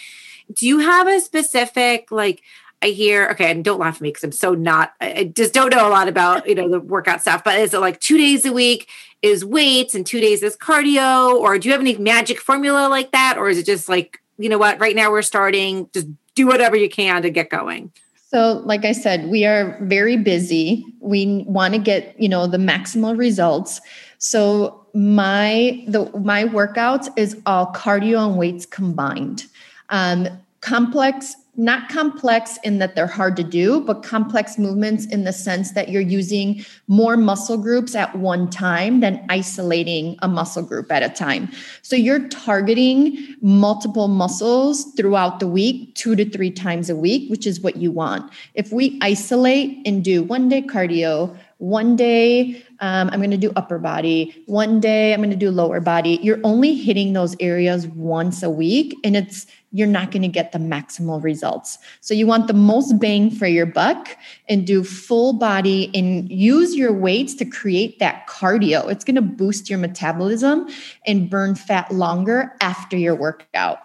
do 0.52 0.66
you 0.68 0.78
have 0.78 1.08
a 1.08 1.20
specific 1.20 2.12
like 2.12 2.42
I 2.82 2.88
hear, 2.88 3.28
okay, 3.30 3.50
and 3.50 3.64
don't 3.64 3.78
laugh 3.78 3.96
at 3.96 4.00
me 4.00 4.08
because 4.10 4.24
I'm 4.24 4.32
so 4.32 4.54
not, 4.54 4.92
I 5.00 5.32
just 5.34 5.54
don't 5.54 5.70
know 5.70 5.86
a 5.86 5.90
lot 5.90 6.08
about, 6.08 6.48
you 6.48 6.54
know, 6.54 6.68
the 6.68 6.80
workout 6.80 7.20
stuff, 7.22 7.44
but 7.44 7.58
is 7.58 7.72
it 7.72 7.80
like 7.80 8.00
two 8.00 8.18
days 8.18 8.44
a 8.44 8.52
week 8.52 8.88
is 9.22 9.44
weights 9.44 9.94
and 9.94 10.04
two 10.04 10.20
days 10.20 10.42
is 10.42 10.56
cardio? 10.56 11.34
Or 11.34 11.58
do 11.58 11.68
you 11.68 11.72
have 11.72 11.80
any 11.80 11.96
magic 11.96 12.40
formula 12.40 12.88
like 12.88 13.12
that? 13.12 13.38
Or 13.38 13.48
is 13.48 13.58
it 13.58 13.66
just 13.66 13.88
like, 13.88 14.20
you 14.36 14.48
know 14.48 14.58
what, 14.58 14.80
right 14.80 14.96
now 14.96 15.10
we're 15.10 15.22
starting, 15.22 15.88
just 15.94 16.08
do 16.34 16.46
whatever 16.46 16.76
you 16.76 16.88
can 16.88 17.22
to 17.22 17.30
get 17.30 17.50
going. 17.50 17.92
So, 18.32 18.62
like 18.64 18.86
I 18.86 18.92
said, 18.92 19.28
we 19.28 19.44
are 19.44 19.78
very 19.82 20.16
busy. 20.16 20.86
We 21.00 21.44
want 21.46 21.74
to 21.74 21.80
get, 21.80 22.18
you 22.20 22.30
know, 22.30 22.46
the 22.46 22.56
maximal 22.56 23.16
results. 23.16 23.80
So, 24.16 24.86
my 24.94 25.84
the 25.86 26.10
my 26.18 26.44
workouts 26.44 27.08
is 27.16 27.36
all 27.44 27.72
cardio 27.74 28.26
and 28.26 28.38
weights 28.38 28.64
combined. 28.64 29.44
Um, 29.90 30.28
complex 30.62 31.34
not 31.56 31.90
complex 31.90 32.58
in 32.64 32.78
that 32.78 32.96
they're 32.96 33.06
hard 33.06 33.36
to 33.36 33.44
do, 33.44 33.82
but 33.82 34.02
complex 34.02 34.56
movements 34.56 35.04
in 35.06 35.24
the 35.24 35.32
sense 35.34 35.72
that 35.72 35.90
you're 35.90 36.00
using 36.00 36.64
more 36.88 37.14
muscle 37.14 37.58
groups 37.58 37.94
at 37.94 38.16
one 38.16 38.48
time 38.48 39.00
than 39.00 39.22
isolating 39.28 40.16
a 40.22 40.28
muscle 40.28 40.62
group 40.62 40.90
at 40.90 41.02
a 41.02 41.10
time. 41.10 41.50
So 41.82 41.94
you're 41.94 42.26
targeting 42.28 43.36
multiple 43.42 44.08
muscles 44.08 44.94
throughout 44.94 45.40
the 45.40 45.46
week, 45.46 45.94
two 45.94 46.16
to 46.16 46.28
three 46.28 46.50
times 46.50 46.88
a 46.88 46.96
week, 46.96 47.30
which 47.30 47.46
is 47.46 47.60
what 47.60 47.76
you 47.76 47.90
want. 47.90 48.32
If 48.54 48.72
we 48.72 48.98
isolate 49.02 49.86
and 49.86 50.02
do 50.02 50.22
one 50.22 50.48
day 50.48 50.62
cardio, 50.62 51.36
one 51.62 51.94
day 51.94 52.60
um, 52.80 53.08
I'm 53.10 53.20
going 53.20 53.30
to 53.30 53.36
do 53.36 53.52
upper 53.54 53.78
body, 53.78 54.34
one 54.46 54.80
day 54.80 55.14
I'm 55.14 55.20
going 55.20 55.30
to 55.30 55.36
do 55.36 55.48
lower 55.48 55.78
body, 55.78 56.18
you're 56.20 56.40
only 56.42 56.74
hitting 56.74 57.12
those 57.12 57.36
areas 57.38 57.86
once 57.86 58.42
a 58.42 58.50
week. 58.50 58.96
And 59.04 59.16
it's 59.16 59.46
you're 59.70 59.86
not 59.86 60.10
going 60.10 60.22
to 60.22 60.28
get 60.28 60.50
the 60.50 60.58
maximal 60.58 61.22
results. 61.22 61.78
So 62.00 62.14
you 62.14 62.26
want 62.26 62.48
the 62.48 62.52
most 62.52 62.98
bang 62.98 63.30
for 63.30 63.46
your 63.46 63.64
buck 63.64 64.18
and 64.48 64.66
do 64.66 64.82
full 64.82 65.34
body 65.34 65.88
and 65.94 66.28
use 66.32 66.74
your 66.74 66.92
weights 66.92 67.34
to 67.36 67.44
create 67.44 68.00
that 68.00 68.26
cardio. 68.26 68.90
It's 68.90 69.04
going 69.04 69.14
to 69.14 69.22
boost 69.22 69.70
your 69.70 69.78
metabolism 69.78 70.68
and 71.06 71.30
burn 71.30 71.54
fat 71.54 71.92
longer 71.92 72.56
after 72.60 72.96
your 72.96 73.14
workout. 73.14 73.78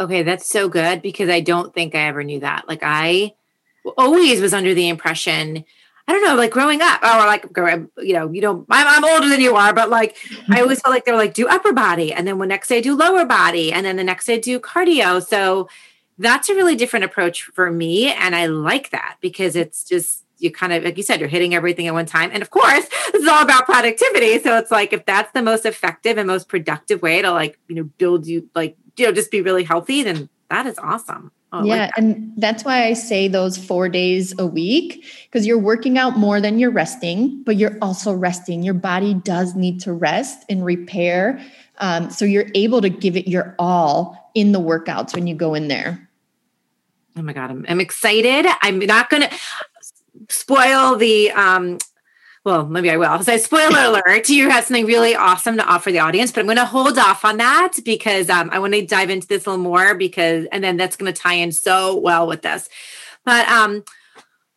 Okay, 0.00 0.22
that's 0.22 0.48
so 0.48 0.70
good 0.70 1.02
because 1.02 1.28
I 1.28 1.40
don't 1.40 1.74
think 1.74 1.94
I 1.94 2.08
ever 2.08 2.24
knew 2.24 2.40
that. 2.40 2.66
Like 2.66 2.80
I 2.82 3.34
always 3.98 4.40
was 4.40 4.54
under 4.54 4.72
the 4.72 4.88
impression 4.88 5.66
I 6.06 6.12
don't 6.12 6.22
know, 6.22 6.34
like 6.34 6.50
growing 6.50 6.82
up, 6.82 7.02
or 7.02 7.26
like, 7.26 7.46
you 7.98 8.12
know, 8.12 8.30
you 8.30 8.42
know, 8.42 8.66
I'm, 8.68 8.86
I'm 8.86 9.14
older 9.14 9.28
than 9.28 9.40
you 9.40 9.56
are, 9.56 9.72
but 9.72 9.88
like, 9.88 10.16
I 10.50 10.60
always 10.60 10.80
felt 10.80 10.94
like 10.94 11.06
they 11.06 11.12
were 11.12 11.18
like, 11.18 11.32
do 11.32 11.48
upper 11.48 11.72
body. 11.72 12.12
And 12.12 12.26
then 12.26 12.38
the 12.38 12.46
next 12.46 12.68
day, 12.68 12.82
do 12.82 12.94
lower 12.94 13.24
body. 13.24 13.72
And 13.72 13.86
then 13.86 13.96
the 13.96 14.04
next 14.04 14.26
day, 14.26 14.38
do 14.38 14.60
cardio. 14.60 15.24
So 15.26 15.68
that's 16.18 16.50
a 16.50 16.54
really 16.54 16.76
different 16.76 17.06
approach 17.06 17.44
for 17.44 17.70
me. 17.70 18.12
And 18.12 18.36
I 18.36 18.46
like 18.46 18.90
that 18.90 19.16
because 19.20 19.56
it's 19.56 19.82
just, 19.82 20.24
you 20.38 20.50
kind 20.50 20.74
of, 20.74 20.84
like 20.84 20.98
you 20.98 21.02
said, 21.02 21.20
you're 21.20 21.28
hitting 21.28 21.54
everything 21.54 21.86
at 21.86 21.94
one 21.94 22.06
time. 22.06 22.30
And 22.34 22.42
of 22.42 22.50
course, 22.50 22.86
this 23.12 23.22
is 23.22 23.28
all 23.28 23.42
about 23.42 23.64
productivity. 23.64 24.38
So 24.40 24.58
it's 24.58 24.70
like, 24.70 24.92
if 24.92 25.06
that's 25.06 25.32
the 25.32 25.42
most 25.42 25.64
effective 25.64 26.18
and 26.18 26.26
most 26.26 26.48
productive 26.48 27.00
way 27.00 27.22
to 27.22 27.30
like, 27.30 27.58
you 27.68 27.76
know, 27.76 27.84
build 27.84 28.26
you, 28.26 28.48
like, 28.54 28.76
you 28.98 29.06
know, 29.06 29.12
just 29.12 29.30
be 29.30 29.40
really 29.40 29.64
healthy, 29.64 30.02
then 30.02 30.28
that 30.54 30.66
is 30.66 30.78
awesome. 30.78 31.32
Oh, 31.52 31.64
yeah. 31.64 31.86
Like 31.86 31.92
and 31.96 32.32
that's 32.36 32.64
why 32.64 32.84
I 32.84 32.94
say 32.94 33.28
those 33.28 33.58
four 33.58 33.88
days 33.88 34.34
a 34.38 34.46
week, 34.46 35.04
because 35.24 35.46
you're 35.46 35.58
working 35.58 35.98
out 35.98 36.16
more 36.16 36.40
than 36.40 36.58
you're 36.58 36.70
resting, 36.70 37.42
but 37.42 37.56
you're 37.56 37.76
also 37.82 38.12
resting. 38.12 38.62
Your 38.62 38.74
body 38.74 39.14
does 39.14 39.54
need 39.54 39.80
to 39.80 39.92
rest 39.92 40.44
and 40.48 40.64
repair. 40.64 41.40
Um, 41.78 42.10
so 42.10 42.24
you're 42.24 42.46
able 42.54 42.80
to 42.80 42.88
give 42.88 43.16
it 43.16 43.28
your 43.28 43.54
all 43.58 44.30
in 44.34 44.52
the 44.52 44.60
workouts 44.60 45.14
when 45.14 45.26
you 45.26 45.34
go 45.34 45.54
in 45.54 45.68
there. 45.68 46.08
Oh 47.16 47.22
my 47.22 47.32
God. 47.32 47.50
I'm, 47.50 47.64
I'm 47.68 47.80
excited. 47.80 48.46
I'm 48.62 48.78
not 48.80 49.10
going 49.10 49.22
to 49.22 49.30
spoil 50.28 50.96
the 50.96 51.30
um, 51.32 51.78
well, 52.44 52.66
maybe 52.66 52.90
I 52.90 52.98
will. 52.98 53.22
So, 53.22 53.36
spoiler 53.38 53.78
alert, 53.84 54.28
you 54.28 54.50
have 54.50 54.64
something 54.64 54.86
really 54.86 55.16
awesome 55.16 55.56
to 55.56 55.64
offer 55.64 55.90
the 55.90 56.00
audience, 56.00 56.30
but 56.30 56.40
I'm 56.40 56.46
going 56.46 56.58
to 56.58 56.66
hold 56.66 56.98
off 56.98 57.24
on 57.24 57.38
that 57.38 57.72
because 57.84 58.28
um, 58.28 58.50
I 58.52 58.58
want 58.58 58.74
to 58.74 58.84
dive 58.84 59.10
into 59.10 59.26
this 59.26 59.46
a 59.46 59.50
little 59.50 59.64
more 59.64 59.94
because, 59.94 60.46
and 60.52 60.62
then 60.62 60.76
that's 60.76 60.96
going 60.96 61.12
to 61.12 61.18
tie 61.18 61.34
in 61.34 61.52
so 61.52 61.96
well 61.96 62.26
with 62.26 62.42
this. 62.42 62.68
But, 63.24 63.48
um, 63.48 63.82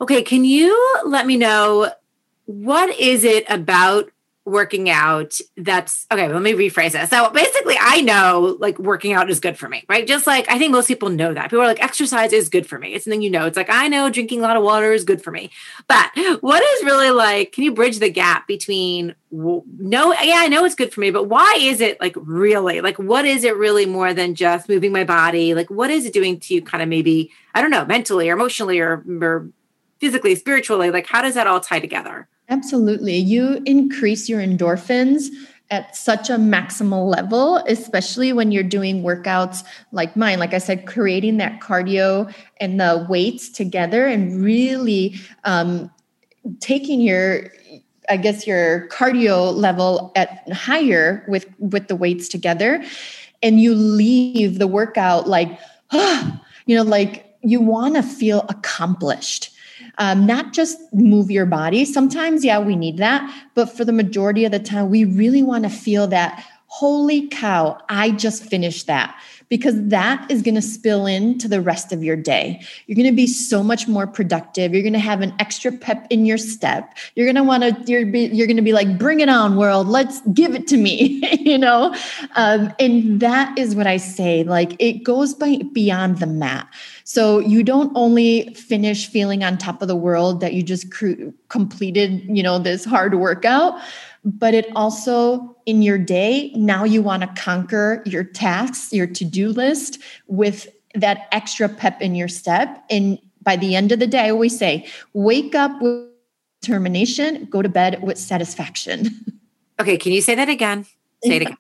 okay, 0.02 0.22
can 0.22 0.44
you 0.44 1.02
let 1.06 1.26
me 1.26 1.38
know 1.38 1.92
what 2.46 2.98
is 3.00 3.24
it 3.24 3.46
about 3.50 4.12
working 4.48 4.90
out 4.90 5.40
that's 5.58 6.06
okay 6.12 6.28
let 6.28 6.42
me 6.42 6.54
rephrase 6.54 6.94
this 6.94 7.10
so 7.10 7.30
basically 7.32 7.76
i 7.80 8.02
know 8.02 8.58
like 8.60 8.80
working 8.80 9.14
out 9.14 9.30
is 9.30 9.40
good 9.40 9.58
for 9.58 9.68
me 9.68 9.84
right? 9.90 10.08
Just 10.08 10.28
like 10.28 10.50
i 10.50 10.58
think 10.58 10.72
most 10.72 10.88
people 10.88 11.10
know 11.10 11.34
that. 11.34 11.50
People 11.50 11.62
are 11.62 11.68
like 11.68 11.82
exercise 11.82 12.34
is 12.34 12.50
good 12.50 12.68
for 12.68 12.78
me. 12.78 12.94
It's 12.94 13.06
something 13.06 13.22
you 13.22 13.30
know. 13.30 13.46
It's 13.46 13.58
like 13.58 13.70
i 13.70 13.88
know 13.88 14.10
drinking 14.10 14.40
a 14.40 14.44
lot 14.44 14.58
of 14.58 14.64
water 14.64 14.92
is 14.92 15.04
good 15.04 15.22
for 15.22 15.32
me. 15.32 15.50
But 15.88 16.12
what 16.42 16.64
is 16.64 16.86
really 16.86 17.12
like 17.12 17.52
can 17.52 17.64
you 17.64 17.74
bridge 17.74 18.00
the 18.00 18.10
gap 18.10 18.48
between 18.48 19.16
no 19.30 20.14
yeah 20.14 20.38
i 20.38 20.48
know 20.48 20.64
it's 20.64 20.76
good 20.76 20.94
for 20.94 21.02
me 21.02 21.12
but 21.12 21.26
why 21.26 21.58
is 21.60 21.82
it 21.82 22.00
like 22.00 22.16
really 22.16 22.80
like 22.80 22.98
what 22.98 23.26
is 23.26 23.44
it 23.44 23.58
really 23.58 23.86
more 23.86 24.14
than 24.14 24.36
just 24.36 24.70
moving 24.70 24.94
my 24.94 25.04
body? 25.04 25.54
Like 25.54 25.70
what 25.70 25.90
is 25.90 26.06
it 26.06 26.14
doing 26.14 26.40
to 26.40 26.54
you 26.54 26.62
kind 26.62 26.82
of 26.82 26.90
maybe 26.90 27.32
i 27.54 27.62
don't 27.62 27.72
know 27.72 27.86
mentally 27.86 28.30
or 28.30 28.34
emotionally 28.34 28.80
or, 28.80 29.04
or 29.22 29.50
physically 30.00 30.36
spiritually 30.36 30.92
like 30.92 31.08
how 31.08 31.22
does 31.22 31.34
that 31.34 31.48
all 31.48 31.60
tie 31.60 31.80
together 31.80 32.28
Absolutely. 32.50 33.18
You 33.18 33.62
increase 33.66 34.30
your 34.30 34.40
endorphins 34.40 35.28
at 35.70 35.96
such 35.98 36.30
a 36.30 36.36
maximal 36.36 37.14
level, 37.14 37.58
especially 37.68 38.32
when 38.32 38.54
you're 38.54 38.64
doing 38.64 39.04
workouts 39.04 39.66
like 39.92 40.16
mine. 40.16 40.40
Like 40.40 40.54
I 40.54 40.60
said, 40.60 40.88
creating 40.88 41.38
that 41.38 41.60
cardio 41.60 42.34
and 42.62 42.80
the 42.80 43.06
weights 43.10 43.50
together 43.50 44.08
and 44.08 44.42
really 44.42 45.16
um, 45.44 45.92
taking 46.60 47.02
your 47.02 47.52
I 48.10 48.16
guess 48.16 48.48
your 48.48 48.88
cardio 48.88 49.54
level 49.54 50.14
at 50.16 50.50
higher 50.54 51.26
with 51.28 51.46
with 51.60 51.90
the 51.90 51.96
weights 51.98 52.30
together 52.30 52.82
and 53.44 53.60
you 53.60 53.76
leave 53.76 54.60
the 54.60 54.68
workout 54.68 55.28
like 55.28 55.60
oh, 55.92 56.40
you 56.66 56.78
know 56.78 56.84
like 56.84 57.36
you 57.42 57.60
want 57.60 57.96
to 57.96 58.04
feel 58.04 58.46
accomplished 58.48 59.52
um, 59.98 60.26
not 60.26 60.54
just 60.54 60.78
move 60.94 61.32
your 61.32 61.46
body. 61.46 61.86
Sometimes, 61.86 62.46
yeah, 62.46 62.60
we 62.60 62.76
need 62.76 62.98
that. 62.98 63.48
But 63.56 63.66
for 63.66 63.84
the 63.86 63.94
majority 63.94 64.46
of 64.46 64.52
the 64.52 64.60
time, 64.60 64.90
we 64.90 65.06
really 65.06 65.44
want 65.44 65.64
to 65.64 65.70
feel 65.70 66.08
that 66.08 66.46
holy 66.68 67.28
cow, 67.30 67.80
I 67.90 68.12
just 68.12 68.44
finished 68.44 68.88
that 68.88 69.20
because 69.50 69.76
that 69.88 70.30
is 70.30 70.42
going 70.42 70.56
to 70.56 70.62
spill 70.62 71.06
into 71.06 71.48
the 71.48 71.62
rest 71.62 71.94
of 71.94 72.04
your 72.04 72.18
day. 72.18 72.62
You're 72.86 72.98
going 72.98 73.10
to 73.10 73.16
be 73.16 73.28
so 73.28 73.64
much 73.64 73.88
more 73.88 74.06
productive. 74.06 74.74
You're 74.74 74.84
going 74.84 74.94
to 74.94 75.00
have 75.00 75.22
an 75.22 75.34
extra 75.40 75.72
pep 75.72 76.06
in 76.10 76.26
your 76.26 76.38
step. 76.38 76.98
You're 77.16 77.26
going 77.26 77.38
to 77.38 77.44
want 77.44 77.64
to, 77.64 77.92
you're, 77.92 78.02
you're 78.02 78.48
going 78.48 78.58
to 78.58 78.64
be 78.64 78.74
like, 78.74 78.98
bring 78.98 79.22
it 79.22 79.30
on, 79.30 79.56
world. 79.56 79.88
Let's 79.88 80.22
give 80.34 80.54
it 80.54 80.68
to 80.68 80.78
me, 80.78 81.22
you 81.40 81.58
know? 81.58 81.96
Um, 82.36 82.74
and 82.80 83.22
that 83.22 83.58
is 83.58 83.74
what 83.74 83.88
I 83.88 83.98
say. 83.98 84.44
Like 84.44 84.76
it 84.80 85.04
goes 85.04 85.34
by 85.34 85.62
beyond 85.72 86.20
the 86.20 86.28
mat. 86.28 86.68
So 87.08 87.40
you 87.40 87.64
don't 87.64 87.90
only 87.96 88.54
finish 88.54 89.08
feeling 89.08 89.42
on 89.42 89.58
top 89.58 89.82
of 89.82 89.88
the 89.88 89.96
world 89.96 90.42
that 90.42 90.52
you 90.52 90.62
just 90.62 90.92
cr- 90.92 91.32
completed, 91.48 92.22
you 92.28 92.44
know, 92.44 92.60
this 92.60 92.84
hard 92.84 93.16
workout, 93.16 93.80
but 94.26 94.54
it 94.54 94.68
also 94.76 95.56
in 95.66 95.82
your 95.82 95.98
day, 95.98 96.52
now 96.54 96.84
you 96.84 97.02
want 97.02 97.22
to 97.22 97.42
conquer 97.42 98.04
your 98.06 98.26
tasks, 98.26 98.92
your 98.92 99.08
to-do 99.08 99.54
list 99.54 100.00
with 100.28 100.68
that 100.96 101.30
extra 101.32 101.70
pep 101.70 102.02
in 102.02 102.14
your 102.14 102.28
step. 102.28 102.84
And 102.90 103.18
by 103.42 103.56
the 103.56 103.74
end 103.74 103.94
of 103.94 104.00
the 104.00 104.08
day, 104.08 104.26
I 104.26 104.32
always 104.32 104.60
say, 104.60 104.86
wake 105.14 105.56
up 105.56 105.82
with 105.82 106.10
determination, 106.60 107.46
go 107.46 107.62
to 107.62 107.70
bed 107.70 108.04
with 108.04 108.18
satisfaction. 108.18 109.10
Okay, 109.80 109.96
can 109.96 110.12
you 110.12 110.22
say 110.22 110.34
that 110.34 110.50
again? 110.50 110.88
Say 111.24 111.36
it 111.36 111.42
again. 111.44 111.58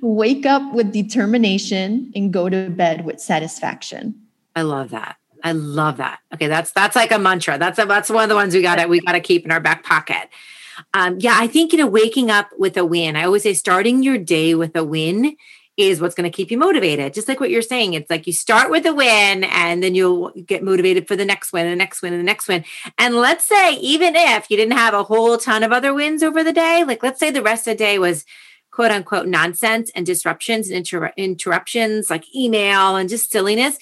Wake 0.00 0.46
up 0.46 0.72
with 0.72 0.90
determination 0.90 2.10
and 2.16 2.32
go 2.32 2.48
to 2.48 2.70
bed 2.70 3.04
with 3.04 3.20
satisfaction. 3.20 4.27
I 4.54 4.62
love 4.62 4.90
that. 4.90 5.16
I 5.42 5.52
love 5.52 5.98
that. 5.98 6.20
Okay, 6.34 6.48
that's 6.48 6.72
that's 6.72 6.96
like 6.96 7.12
a 7.12 7.18
mantra. 7.18 7.58
That's 7.58 7.78
a, 7.78 7.84
that's 7.84 8.10
one 8.10 8.24
of 8.24 8.28
the 8.28 8.34
ones 8.34 8.54
we 8.54 8.62
got 8.62 8.76
to 8.76 8.86
we 8.86 9.00
got 9.00 9.12
to 9.12 9.20
keep 9.20 9.44
in 9.44 9.52
our 9.52 9.60
back 9.60 9.84
pocket. 9.84 10.28
Um, 10.94 11.18
yeah, 11.20 11.36
I 11.36 11.46
think 11.46 11.72
you 11.72 11.78
know 11.78 11.86
waking 11.86 12.30
up 12.30 12.50
with 12.58 12.76
a 12.76 12.84
win. 12.84 13.16
I 13.16 13.24
always 13.24 13.42
say 13.42 13.54
starting 13.54 14.02
your 14.02 14.18
day 14.18 14.54
with 14.54 14.74
a 14.76 14.84
win 14.84 15.36
is 15.76 16.00
what's 16.00 16.14
going 16.16 16.28
to 16.28 16.36
keep 16.36 16.50
you 16.50 16.58
motivated. 16.58 17.14
Just 17.14 17.28
like 17.28 17.38
what 17.38 17.50
you're 17.50 17.62
saying, 17.62 17.94
it's 17.94 18.10
like 18.10 18.26
you 18.26 18.32
start 18.32 18.68
with 18.68 18.84
a 18.84 18.92
win 18.92 19.44
and 19.44 19.80
then 19.80 19.94
you'll 19.94 20.30
get 20.44 20.64
motivated 20.64 21.06
for 21.06 21.14
the 21.14 21.24
next 21.24 21.52
win 21.52 21.66
and 21.66 21.72
the 21.72 21.76
next 21.76 22.02
win 22.02 22.12
and 22.12 22.20
the 22.20 22.26
next 22.26 22.48
win. 22.48 22.64
And 22.98 23.14
let's 23.14 23.44
say 23.44 23.74
even 23.74 24.16
if 24.16 24.50
you 24.50 24.56
didn't 24.56 24.76
have 24.76 24.92
a 24.92 25.04
whole 25.04 25.38
ton 25.38 25.62
of 25.62 25.70
other 25.70 25.94
wins 25.94 26.24
over 26.24 26.42
the 26.42 26.52
day, 26.52 26.82
like 26.84 27.04
let's 27.04 27.20
say 27.20 27.30
the 27.30 27.44
rest 27.44 27.68
of 27.68 27.74
the 27.74 27.78
day 27.78 28.00
was 28.00 28.24
quote 28.72 28.90
unquote 28.90 29.28
nonsense 29.28 29.88
and 29.94 30.04
disruptions 30.04 30.68
and 30.68 30.78
inter- 30.78 31.12
interruptions 31.16 32.10
like 32.10 32.24
email 32.34 32.96
and 32.96 33.08
just 33.08 33.30
silliness 33.30 33.78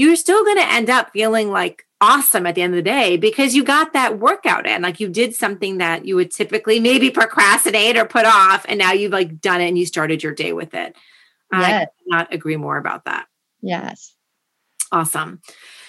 you're 0.00 0.16
still 0.16 0.42
going 0.44 0.56
to 0.56 0.72
end 0.72 0.88
up 0.88 1.10
feeling 1.12 1.50
like 1.50 1.86
awesome 2.00 2.46
at 2.46 2.54
the 2.54 2.62
end 2.62 2.72
of 2.72 2.76
the 2.76 2.82
day 2.82 3.18
because 3.18 3.54
you 3.54 3.62
got 3.62 3.92
that 3.92 4.18
workout 4.18 4.66
in. 4.66 4.80
Like 4.80 4.98
you 4.98 5.10
did 5.10 5.34
something 5.34 5.76
that 5.76 6.06
you 6.06 6.16
would 6.16 6.30
typically 6.30 6.80
maybe 6.80 7.10
procrastinate 7.10 7.98
or 7.98 8.06
put 8.06 8.24
off, 8.24 8.64
and 8.66 8.78
now 8.78 8.92
you've 8.92 9.12
like 9.12 9.42
done 9.42 9.60
it 9.60 9.68
and 9.68 9.76
you 9.76 9.84
started 9.84 10.22
your 10.22 10.34
day 10.34 10.54
with 10.54 10.72
it. 10.72 10.96
Yes. 11.52 11.62
I 11.62 11.86
cannot 12.02 12.32
agree 12.32 12.56
more 12.56 12.78
about 12.78 13.04
that. 13.04 13.26
Yes. 13.60 14.14
Awesome. 14.90 15.42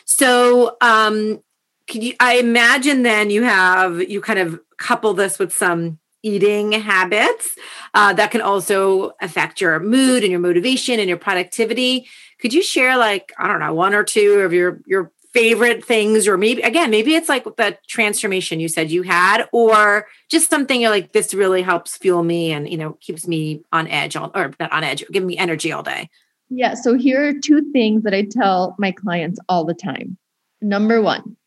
So, 0.04 0.76
um, 0.82 1.41
can 1.88 2.02
you, 2.02 2.13
I 2.19 2.34
imagine 2.36 3.04
then 3.04 3.30
you 3.30 3.43
have, 3.43 4.10
you 4.10 4.19
kind 4.19 4.39
of 4.39 4.60
couple 4.78 5.13
this 5.13 5.39
with 5.39 5.54
some 5.54 6.00
eating 6.21 6.74
habits 6.74 7.56
uh, 7.93 8.13
that 8.13 8.32
can 8.32 8.41
also 8.41 9.13
affect 9.21 9.62
your 9.62 9.80
mood 9.80 10.24
and 10.24 10.32
your 10.32 10.39
motivation 10.39 11.00
and 11.00 11.08
your 11.08 11.17
productivity. 11.17 12.08
Could 12.41 12.54
you 12.54 12.63
share 12.63 12.97
like, 12.97 13.34
I 13.38 13.47
don't 13.47 13.60
know, 13.60 13.73
one 13.73 13.93
or 13.93 14.04
two 14.04 14.41
of 14.41 14.54
your 14.54 14.82
your 14.86 15.12
favorite 15.34 15.84
things 15.86 16.27
or 16.27 16.38
maybe 16.38 16.62
again 16.62 16.91
maybe 16.91 17.15
it's 17.15 17.30
like 17.30 17.45
the 17.56 17.77
transformation 17.88 18.60
you 18.60 18.67
said 18.67 18.91
you 18.91 19.01
had 19.01 19.47
or 19.54 20.06
just 20.30 20.49
something 20.49 20.82
you're 20.82 20.89
like 20.89 21.13
this 21.13 21.34
really 21.34 21.62
helps 21.62 21.95
fuel 21.95 22.21
me 22.21 22.51
and 22.51 22.67
you 22.67 22.77
know 22.77 22.97
keeps 22.99 23.27
me 23.27 23.63
on 23.71 23.88
edge 23.88 24.17
all, 24.17 24.30
or 24.36 24.54
not 24.60 24.71
on 24.73 24.84
edge 24.84 25.06
give 25.12 25.23
me 25.23 25.38
energy 25.38 25.71
all 25.71 25.84
day. 25.84 26.10
Yeah 26.49 26.73
so 26.73 26.97
here 26.97 27.25
are 27.25 27.34
two 27.34 27.71
things 27.71 28.04
that 28.04 28.13
i 28.13 28.23
tell 28.23 28.75
my 28.77 28.91
clients 28.91 29.39
all 29.47 29.63
the 29.63 29.73
time. 29.73 30.17
Number 30.62 31.01
one 31.01 31.38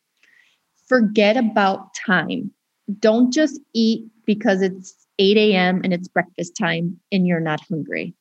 forget 0.89 1.37
about 1.37 1.95
time. 2.07 2.53
Don't 2.99 3.33
just 3.33 3.61
eat 3.75 4.07
because 4.25 4.63
it's 4.63 4.95
8 5.19 5.37
a.m 5.37 5.83
and 5.85 5.93
it's 5.93 6.09
breakfast 6.09 6.57
time 6.57 6.99
and 7.13 7.27
you're 7.27 7.39
not 7.39 7.61
hungry 7.69 8.15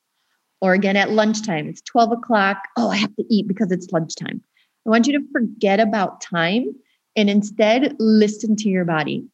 or 0.64 0.72
again 0.72 0.96
at 0.96 1.10
lunchtime, 1.10 1.68
it's 1.68 1.82
12 1.82 2.12
o'clock. 2.12 2.56
Oh, 2.78 2.88
I 2.88 2.96
have 2.96 3.14
to 3.16 3.24
eat 3.28 3.46
because 3.46 3.70
it's 3.70 3.92
lunchtime. 3.92 4.42
I 4.86 4.88
want 4.88 5.06
you 5.06 5.12
to 5.12 5.26
forget 5.30 5.78
about 5.78 6.22
time 6.22 6.74
and 7.14 7.28
instead 7.28 7.94
listen 7.98 8.56
to 8.56 8.70
your 8.70 8.86
body. 8.86 9.26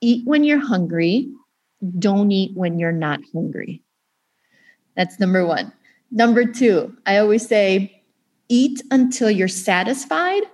Eat 0.00 0.24
when 0.28 0.44
you're 0.44 0.64
hungry. 0.64 1.28
Don't 1.98 2.30
eat 2.30 2.56
when 2.56 2.78
you're 2.78 2.92
not 2.92 3.18
hungry. 3.34 3.82
That's 4.96 5.18
number 5.18 5.44
one. 5.44 5.72
Number 6.12 6.44
two, 6.44 6.96
I 7.04 7.16
always 7.16 7.44
say 7.44 8.04
eat 8.48 8.80
until 8.92 9.28
you're 9.28 9.48
satisfied, 9.48 10.44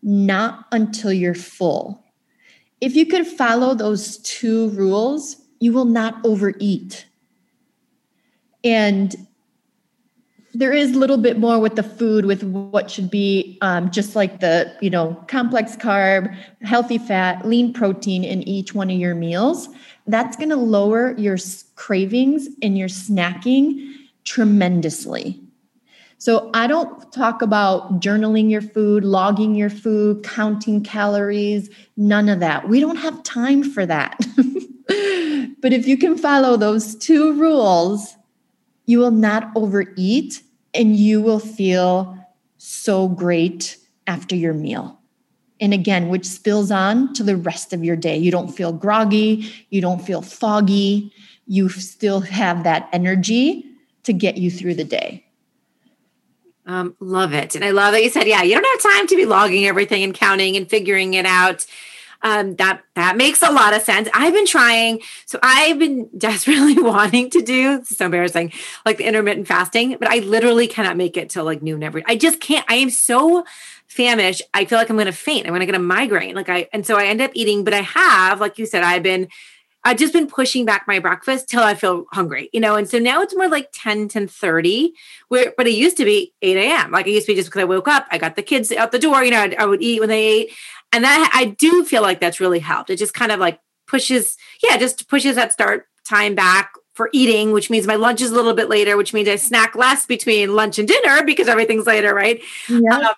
not 0.00 0.64
until 0.70 1.12
you're 1.12 1.34
full. 1.34 2.04
If 2.80 2.94
you 2.94 3.04
could 3.04 3.26
follow 3.26 3.74
those 3.74 4.18
two 4.18 4.68
rules, 4.70 5.42
you 5.58 5.72
will 5.72 5.86
not 5.86 6.24
overeat. 6.24 7.04
And 8.62 9.26
there 10.54 10.72
is 10.72 10.92
a 10.92 10.98
little 10.98 11.16
bit 11.16 11.38
more 11.38 11.58
with 11.58 11.76
the 11.76 11.82
food 11.82 12.24
with 12.26 12.42
what 12.42 12.90
should 12.90 13.10
be 13.10 13.58
um, 13.62 13.90
just 13.90 14.14
like 14.14 14.40
the 14.40 14.72
you 14.80 14.90
know 14.90 15.14
complex 15.28 15.76
carb 15.76 16.34
healthy 16.62 16.98
fat 16.98 17.46
lean 17.46 17.72
protein 17.72 18.24
in 18.24 18.42
each 18.42 18.74
one 18.74 18.90
of 18.90 18.96
your 18.98 19.14
meals. 19.14 19.68
That's 20.06 20.36
going 20.36 20.50
to 20.50 20.56
lower 20.56 21.16
your 21.18 21.38
cravings 21.76 22.48
and 22.60 22.76
your 22.76 22.88
snacking 22.88 23.94
tremendously. 24.24 25.40
So 26.18 26.50
i 26.54 26.68
don't 26.68 27.12
talk 27.12 27.42
about 27.42 28.00
journaling 28.00 28.48
your 28.48 28.62
food 28.62 29.04
logging 29.04 29.56
your 29.56 29.70
food 29.70 30.22
counting 30.22 30.82
calories 30.84 31.68
none 31.96 32.28
of 32.28 32.40
that. 32.40 32.68
We 32.68 32.78
don't 32.78 32.96
have 32.96 33.22
time 33.22 33.62
for 33.64 33.84
that. 33.86 34.20
But 35.62 35.72
if 35.72 35.86
you 35.86 35.96
can 35.96 36.18
follow 36.18 36.56
those 36.56 36.96
two 36.96 37.32
rules 37.34 38.16
you 38.86 38.98
will 38.98 39.10
not 39.10 39.50
overeat 39.54 40.42
and 40.74 40.96
you 40.96 41.20
will 41.20 41.38
feel 41.38 42.18
so 42.58 43.08
great 43.08 43.76
after 44.06 44.34
your 44.34 44.54
meal. 44.54 44.98
And 45.60 45.72
again, 45.72 46.08
which 46.08 46.26
spills 46.26 46.70
on 46.70 47.14
to 47.14 47.22
the 47.22 47.36
rest 47.36 47.72
of 47.72 47.84
your 47.84 47.96
day. 47.96 48.16
You 48.16 48.30
don't 48.30 48.48
feel 48.48 48.72
groggy, 48.72 49.52
you 49.70 49.80
don't 49.80 50.04
feel 50.04 50.22
foggy, 50.22 51.12
you 51.46 51.68
still 51.68 52.20
have 52.20 52.64
that 52.64 52.88
energy 52.92 53.66
to 54.04 54.12
get 54.12 54.36
you 54.36 54.50
through 54.50 54.74
the 54.74 54.84
day. 54.84 55.24
Um, 56.66 56.96
love 57.00 57.32
it. 57.32 57.54
And 57.54 57.64
I 57.64 57.70
love 57.70 57.92
that 57.92 58.02
you 58.02 58.10
said, 58.10 58.28
yeah, 58.28 58.42
you 58.42 58.54
don't 58.54 58.82
have 58.82 58.92
time 58.92 59.06
to 59.08 59.16
be 59.16 59.24
logging 59.24 59.66
everything 59.66 60.02
and 60.02 60.14
counting 60.14 60.56
and 60.56 60.68
figuring 60.68 61.14
it 61.14 61.26
out 61.26 61.66
um, 62.22 62.56
that 62.56 62.82
that 62.94 63.16
makes 63.16 63.42
a 63.42 63.50
lot 63.50 63.74
of 63.74 63.82
sense. 63.82 64.08
I've 64.14 64.32
been 64.32 64.46
trying, 64.46 65.00
so 65.26 65.38
I've 65.42 65.78
been 65.78 66.08
desperately 66.18 66.74
wanting 66.78 67.30
to 67.30 67.42
do. 67.42 67.84
So 67.84 68.06
embarrassing, 68.06 68.52
like 68.86 68.98
the 68.98 69.04
intermittent 69.04 69.48
fasting, 69.48 69.96
but 69.98 70.08
I 70.08 70.18
literally 70.18 70.66
cannot 70.66 70.96
make 70.96 71.16
it 71.16 71.30
till 71.30 71.44
like 71.44 71.62
noon 71.62 71.82
every. 71.82 72.04
I 72.06 72.16
just 72.16 72.40
can't. 72.40 72.64
I 72.68 72.76
am 72.76 72.90
so 72.90 73.44
famished. 73.86 74.42
I 74.54 74.64
feel 74.64 74.78
like 74.78 74.88
I'm 74.88 74.96
going 74.96 75.06
to 75.06 75.12
faint. 75.12 75.46
I'm 75.46 75.50
going 75.50 75.60
to 75.60 75.66
get 75.66 75.74
a 75.74 75.78
migraine. 75.78 76.34
Like 76.34 76.48
I, 76.48 76.68
and 76.72 76.86
so 76.86 76.96
I 76.96 77.06
end 77.06 77.20
up 77.20 77.30
eating. 77.34 77.64
But 77.64 77.74
I 77.74 77.82
have, 77.82 78.40
like 78.40 78.58
you 78.58 78.66
said, 78.66 78.82
I've 78.82 79.02
been 79.02 79.28
I've 79.84 79.96
just 79.96 80.12
been 80.12 80.28
pushing 80.28 80.64
back 80.64 80.84
my 80.86 81.00
breakfast 81.00 81.48
till 81.48 81.62
I 81.62 81.74
feel 81.74 82.04
hungry, 82.12 82.48
you 82.52 82.60
know. 82.60 82.76
And 82.76 82.88
so 82.88 82.98
now 82.98 83.20
it's 83.20 83.34
more 83.34 83.48
like 83.48 83.70
10, 83.72 84.08
10 84.08 84.28
30, 84.28 84.94
where 85.28 85.52
but 85.56 85.66
it 85.66 85.72
used 85.72 85.96
to 85.96 86.04
be 86.04 86.32
8 86.40 86.56
a.m. 86.56 86.90
Like 86.92 87.06
it 87.06 87.10
used 87.10 87.26
to 87.26 87.32
be 87.32 87.36
just 87.36 87.48
because 87.48 87.62
I 87.62 87.64
woke 87.64 87.88
up, 87.88 88.06
I 88.10 88.18
got 88.18 88.36
the 88.36 88.42
kids 88.42 88.70
out 88.70 88.92
the 88.92 88.98
door, 88.98 89.24
you 89.24 89.32
know, 89.32 89.40
I, 89.40 89.54
I 89.58 89.66
would 89.66 89.82
eat 89.82 90.00
when 90.00 90.08
they 90.08 90.24
ate. 90.24 90.52
And 90.92 91.04
that 91.04 91.30
I 91.34 91.46
do 91.46 91.84
feel 91.84 92.02
like 92.02 92.20
that's 92.20 92.40
really 92.40 92.58
helped. 92.58 92.90
It 92.90 92.96
just 92.96 93.14
kind 93.14 93.32
of 93.32 93.40
like 93.40 93.58
pushes, 93.86 94.36
yeah, 94.62 94.76
just 94.76 95.08
pushes 95.08 95.36
that 95.36 95.52
start 95.52 95.86
time 96.06 96.34
back 96.34 96.72
for 96.94 97.08
eating, 97.12 97.52
which 97.52 97.70
means 97.70 97.86
my 97.86 97.94
lunch 97.94 98.20
is 98.20 98.30
a 98.30 98.34
little 98.34 98.54
bit 98.54 98.68
later, 98.68 98.96
which 98.96 99.14
means 99.14 99.28
I 99.28 99.36
snack 99.36 99.74
less 99.74 100.04
between 100.04 100.54
lunch 100.54 100.78
and 100.78 100.86
dinner 100.86 101.24
because 101.24 101.48
everything's 101.48 101.86
later, 101.86 102.14
right? 102.14 102.42
Yeah. 102.68 102.98
Um, 102.98 103.14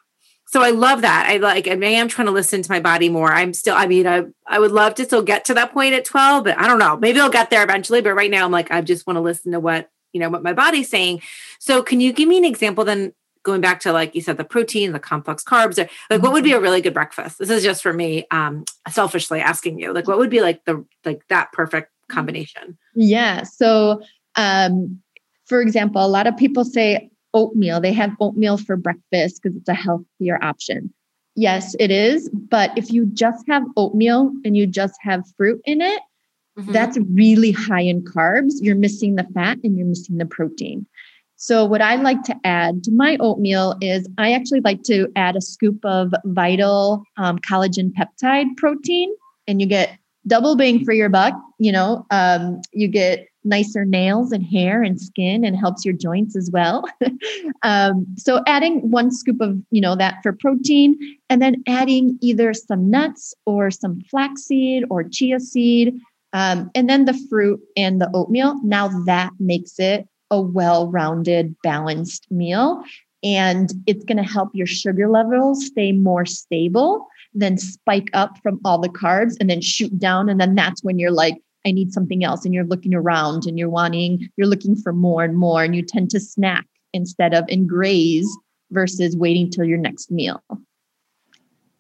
so 0.46 0.62
I 0.62 0.70
love 0.70 1.00
that. 1.00 1.26
I 1.28 1.38
like, 1.38 1.66
I 1.66 1.72
am 1.72 2.06
trying 2.06 2.26
to 2.26 2.32
listen 2.32 2.62
to 2.62 2.70
my 2.70 2.78
body 2.78 3.08
more. 3.08 3.32
I'm 3.32 3.52
still, 3.52 3.74
I 3.74 3.88
mean, 3.88 4.06
I, 4.06 4.24
I 4.46 4.60
would 4.60 4.70
love 4.70 4.94
to 4.96 5.04
still 5.04 5.22
get 5.22 5.46
to 5.46 5.54
that 5.54 5.72
point 5.72 5.94
at 5.94 6.04
12, 6.04 6.44
but 6.44 6.56
I 6.58 6.68
don't 6.68 6.78
know. 6.78 6.96
Maybe 6.96 7.18
I'll 7.18 7.30
get 7.30 7.50
there 7.50 7.64
eventually. 7.64 8.00
But 8.00 8.14
right 8.14 8.30
now 8.30 8.44
I'm 8.44 8.52
like, 8.52 8.70
I 8.70 8.80
just 8.80 9.04
want 9.04 9.16
to 9.16 9.20
listen 9.20 9.50
to 9.50 9.58
what, 9.58 9.90
you 10.12 10.20
know, 10.20 10.30
what 10.30 10.44
my 10.44 10.52
body's 10.52 10.88
saying. 10.88 11.22
So 11.58 11.82
can 11.82 12.00
you 12.00 12.12
give 12.12 12.28
me 12.28 12.38
an 12.38 12.44
example 12.44 12.84
then 12.84 13.14
going 13.44 13.60
back 13.60 13.80
to 13.80 13.92
like 13.92 14.14
you 14.14 14.20
said, 14.20 14.36
the 14.36 14.44
protein, 14.44 14.92
the 14.92 14.98
complex 14.98 15.44
carbs, 15.44 15.78
like 16.10 16.22
what 16.22 16.32
would 16.32 16.44
be 16.44 16.52
a 16.52 16.60
really 16.60 16.80
good 16.80 16.94
breakfast? 16.94 17.38
This 17.38 17.50
is 17.50 17.62
just 17.62 17.82
for 17.82 17.92
me, 17.92 18.26
um, 18.30 18.64
selfishly 18.88 19.40
asking 19.40 19.78
you, 19.78 19.92
like 19.92 20.08
what 20.08 20.18
would 20.18 20.30
be 20.30 20.40
like 20.40 20.64
the, 20.64 20.84
like 21.04 21.22
that 21.28 21.52
perfect 21.52 21.92
combination? 22.10 22.76
Yeah. 22.94 23.44
So, 23.44 24.02
um, 24.34 25.00
for 25.46 25.60
example, 25.60 26.04
a 26.04 26.08
lot 26.08 26.26
of 26.26 26.36
people 26.36 26.64
say, 26.64 27.10
oatmeal. 27.34 27.80
They 27.80 27.92
have 27.92 28.12
oatmeal 28.20 28.56
for 28.56 28.76
breakfast 28.76 29.42
because 29.42 29.56
it's 29.56 29.68
a 29.68 29.74
healthier 29.74 30.42
option. 30.42 30.94
Yes, 31.34 31.74
it 31.78 31.90
is. 31.90 32.30
But 32.30 32.70
if 32.78 32.92
you 32.92 33.06
just 33.06 33.44
have 33.48 33.64
oatmeal 33.76 34.32
and 34.44 34.56
you 34.56 34.66
just 34.66 34.94
have 35.00 35.24
fruit 35.36 35.60
in 35.64 35.80
it, 35.80 36.00
mm-hmm. 36.56 36.72
that's 36.72 36.96
really 37.12 37.50
high 37.50 37.82
in 37.82 38.02
carbs. 38.02 38.54
You're 38.60 38.76
missing 38.76 39.16
the 39.16 39.26
fat 39.34 39.58
and 39.64 39.76
you're 39.76 39.86
missing 39.86 40.18
the 40.18 40.26
protein. 40.26 40.86
So, 41.44 41.66
what 41.66 41.82
I 41.82 41.96
like 41.96 42.22
to 42.22 42.34
add 42.44 42.82
to 42.84 42.90
my 42.90 43.18
oatmeal 43.20 43.76
is 43.82 44.08
I 44.16 44.32
actually 44.32 44.62
like 44.62 44.82
to 44.84 45.08
add 45.14 45.36
a 45.36 45.42
scoop 45.42 45.78
of 45.84 46.14
vital 46.24 47.04
um, 47.18 47.38
collagen 47.38 47.92
peptide 47.92 48.56
protein, 48.56 49.14
and 49.46 49.60
you 49.60 49.66
get 49.66 49.98
double 50.26 50.56
bang 50.56 50.86
for 50.86 50.94
your 50.94 51.10
buck. 51.10 51.34
You 51.58 51.70
know, 51.70 52.06
um, 52.10 52.62
you 52.72 52.88
get 52.88 53.28
nicer 53.44 53.84
nails 53.84 54.32
and 54.32 54.42
hair 54.42 54.82
and 54.82 54.98
skin 54.98 55.44
and 55.44 55.54
helps 55.54 55.84
your 55.84 55.92
joints 55.92 56.34
as 56.34 56.50
well. 56.50 56.82
um, 57.62 58.06
so 58.16 58.42
adding 58.46 58.90
one 58.90 59.10
scoop 59.10 59.38
of, 59.42 59.58
you 59.70 59.82
know, 59.82 59.94
that 59.96 60.22
for 60.22 60.32
protein 60.32 60.96
and 61.28 61.42
then 61.42 61.62
adding 61.68 62.18
either 62.22 62.54
some 62.54 62.88
nuts 62.88 63.34
or 63.44 63.70
some 63.70 64.00
flaxseed 64.10 64.84
or 64.88 65.04
chia 65.04 65.38
seed 65.38 66.00
um, 66.32 66.70
and 66.74 66.88
then 66.88 67.04
the 67.04 67.20
fruit 67.28 67.60
and 67.76 68.00
the 68.00 68.10
oatmeal. 68.14 68.58
Now 68.64 68.88
that 69.04 69.32
makes 69.38 69.78
it 69.78 70.08
a 70.34 70.40
well-rounded, 70.40 71.54
balanced 71.62 72.26
meal. 72.30 72.82
And 73.22 73.72
it's 73.86 74.04
going 74.04 74.18
to 74.18 74.30
help 74.30 74.50
your 74.52 74.66
sugar 74.66 75.08
levels 75.08 75.66
stay 75.66 75.92
more 75.92 76.26
stable 76.26 77.06
than 77.32 77.56
spike 77.56 78.10
up 78.12 78.38
from 78.42 78.60
all 78.64 78.78
the 78.78 78.88
carbs 78.88 79.36
and 79.40 79.48
then 79.48 79.60
shoot 79.60 79.98
down. 79.98 80.28
And 80.28 80.40
then 80.40 80.54
that's 80.54 80.82
when 80.82 80.98
you're 80.98 81.10
like, 81.10 81.36
I 81.66 81.72
need 81.72 81.92
something 81.92 82.22
else. 82.22 82.44
And 82.44 82.52
you're 82.52 82.64
looking 82.64 82.94
around 82.94 83.46
and 83.46 83.58
you're 83.58 83.70
wanting, 83.70 84.28
you're 84.36 84.46
looking 84.46 84.76
for 84.76 84.92
more 84.92 85.24
and 85.24 85.36
more. 85.36 85.64
And 85.64 85.74
you 85.74 85.82
tend 85.82 86.10
to 86.10 86.20
snack 86.20 86.66
instead 86.92 87.32
of 87.32 87.44
and 87.48 87.68
graze 87.68 88.28
versus 88.70 89.16
waiting 89.16 89.50
till 89.50 89.64
your 89.64 89.78
next 89.78 90.10
meal. 90.10 90.42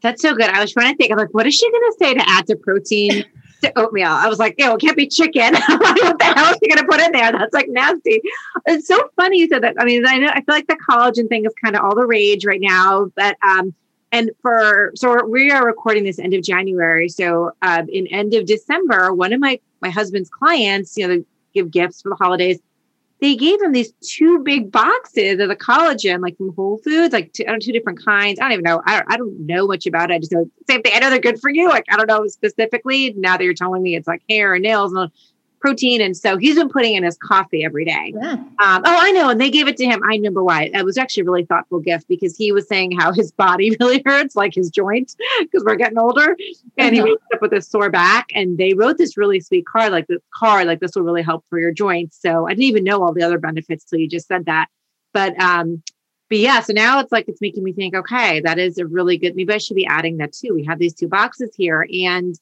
That's 0.02 0.22
so 0.22 0.34
good. 0.34 0.48
I 0.48 0.60
was 0.60 0.72
trying 0.72 0.92
to 0.92 0.96
think, 0.96 1.12
I'm 1.12 1.18
like, 1.18 1.32
what 1.32 1.46
is 1.46 1.54
she 1.54 1.70
going 1.70 1.82
to 1.82 1.96
say 1.98 2.14
to 2.14 2.28
add 2.28 2.46
to 2.46 2.56
protein 2.56 3.24
to 3.64 3.78
oatmeal? 3.78 4.08
I 4.08 4.28
was 4.28 4.38
like, 4.38 4.56
oh, 4.60 4.74
it 4.74 4.80
can't 4.80 4.96
be 4.96 5.06
chicken. 5.06 5.54
what 5.68 6.18
the 6.18 6.32
hell 6.36 6.52
is 6.52 6.58
she 6.62 6.68
going 6.68 6.80
to 6.80 6.86
put 6.88 7.00
in 7.00 7.12
there? 7.12 7.32
That's 7.32 7.54
like 7.54 7.68
nasty. 7.68 8.20
It's 8.66 8.86
so 8.86 9.10
funny 9.16 9.38
you 9.40 9.48
said 9.48 9.62
that. 9.62 9.74
I 9.78 9.84
mean, 9.84 10.06
I 10.06 10.18
know, 10.18 10.28
I 10.28 10.36
feel 10.36 10.54
like 10.54 10.66
the 10.66 10.78
collagen 10.88 11.28
thing 11.28 11.44
is 11.44 11.52
kind 11.62 11.76
of 11.76 11.82
all 11.82 11.94
the 11.94 12.06
rage 12.06 12.44
right 12.44 12.60
now, 12.60 13.10
but, 13.16 13.36
um, 13.42 13.74
and 14.12 14.30
for 14.42 14.92
so 14.94 15.26
we 15.26 15.50
are 15.50 15.66
recording 15.66 16.04
this 16.04 16.20
end 16.20 16.34
of 16.34 16.42
January. 16.42 17.08
So 17.08 17.50
uh, 17.62 17.82
in 17.88 18.06
end 18.06 18.32
of 18.34 18.46
December, 18.46 19.12
one 19.12 19.32
of 19.32 19.40
my 19.40 19.58
my 19.80 19.90
husband's 19.90 20.30
clients, 20.30 20.96
you 20.96 21.06
know, 21.06 21.16
they 21.16 21.24
give 21.52 21.72
gifts 21.72 22.02
for 22.02 22.10
the 22.10 22.14
holidays. 22.14 22.60
They 23.24 23.36
gave 23.36 23.62
him 23.62 23.72
these 23.72 23.90
two 24.02 24.40
big 24.40 24.70
boxes 24.70 25.40
of 25.40 25.48
the 25.48 25.56
collagen, 25.56 26.20
like 26.20 26.36
from 26.36 26.54
Whole 26.54 26.76
Foods, 26.84 27.14
like 27.14 27.32
two, 27.32 27.44
two 27.58 27.72
different 27.72 28.04
kinds. 28.04 28.38
I 28.38 28.42
don't 28.42 28.52
even 28.52 28.64
know. 28.64 28.82
I 28.84 28.98
don't, 28.98 29.12
I 29.12 29.16
don't 29.16 29.46
know 29.46 29.66
much 29.66 29.86
about 29.86 30.10
it. 30.10 30.14
I 30.14 30.18
just 30.18 30.30
know 30.30 30.44
same 30.68 30.82
thing. 30.82 30.92
I 30.94 30.98
know 30.98 31.08
they're 31.08 31.20
good 31.20 31.40
for 31.40 31.48
you. 31.48 31.70
Like 31.70 31.86
I 31.88 31.96
don't 31.96 32.06
know 32.06 32.26
specifically. 32.26 33.14
Now 33.16 33.38
that 33.38 33.44
you're 33.44 33.54
telling 33.54 33.82
me 33.82 33.96
it's 33.96 34.06
like 34.06 34.20
hair 34.28 34.52
and 34.52 34.62
nails 34.62 34.92
and 34.92 35.10
protein. 35.64 36.02
And 36.02 36.14
so 36.14 36.36
he's 36.36 36.56
been 36.56 36.68
putting 36.68 36.94
in 36.94 37.04
his 37.04 37.16
coffee 37.16 37.64
every 37.64 37.86
day. 37.86 38.12
Yeah. 38.14 38.32
Um, 38.32 38.52
oh, 38.58 38.82
I 38.84 39.12
know. 39.12 39.30
And 39.30 39.40
they 39.40 39.48
gave 39.48 39.66
it 39.66 39.78
to 39.78 39.86
him. 39.86 40.02
I 40.04 40.08
remember 40.08 40.44
why. 40.44 40.64
It 40.74 40.84
was 40.84 40.98
actually 40.98 41.22
a 41.22 41.24
really 41.24 41.46
thoughtful 41.46 41.80
gift 41.80 42.06
because 42.06 42.36
he 42.36 42.52
was 42.52 42.68
saying 42.68 42.92
how 42.92 43.14
his 43.14 43.32
body 43.32 43.74
really 43.80 44.02
hurts, 44.04 44.36
like 44.36 44.54
his 44.54 44.68
joints, 44.68 45.16
because 45.40 45.64
we're 45.64 45.76
getting 45.76 45.96
older. 45.96 46.36
And 46.76 46.94
he 46.94 47.00
wakes 47.00 47.22
up 47.32 47.40
with 47.40 47.54
a 47.54 47.62
sore 47.62 47.88
back. 47.88 48.26
And 48.34 48.58
they 48.58 48.74
wrote 48.74 48.98
this 48.98 49.16
really 49.16 49.40
sweet 49.40 49.64
card, 49.64 49.90
like 49.90 50.06
the 50.06 50.18
card, 50.34 50.66
like 50.66 50.80
this 50.80 50.94
will 50.94 51.02
really 51.02 51.22
help 51.22 51.46
for 51.48 51.58
your 51.58 51.72
joints. 51.72 52.18
So 52.20 52.46
I 52.46 52.50
didn't 52.50 52.64
even 52.64 52.84
know 52.84 53.02
all 53.02 53.14
the 53.14 53.22
other 53.22 53.38
benefits 53.38 53.86
till 53.86 54.00
you 54.00 54.06
just 54.06 54.28
said 54.28 54.44
that. 54.44 54.66
But 55.14 55.40
um, 55.40 55.82
but 56.28 56.38
yeah, 56.40 56.60
so 56.60 56.74
now 56.74 57.00
it's 57.00 57.12
like 57.12 57.26
it's 57.26 57.40
making 57.40 57.64
me 57.64 57.72
think, 57.72 57.94
okay, 57.94 58.40
that 58.40 58.58
is 58.58 58.76
a 58.76 58.84
really 58.84 59.16
good. 59.16 59.34
Maybe 59.34 59.54
I 59.54 59.58
should 59.58 59.76
be 59.76 59.86
adding 59.86 60.18
that 60.18 60.34
too. 60.34 60.52
We 60.52 60.64
have 60.64 60.78
these 60.78 60.92
two 60.92 61.08
boxes 61.08 61.54
here, 61.56 61.86
and 61.90 62.38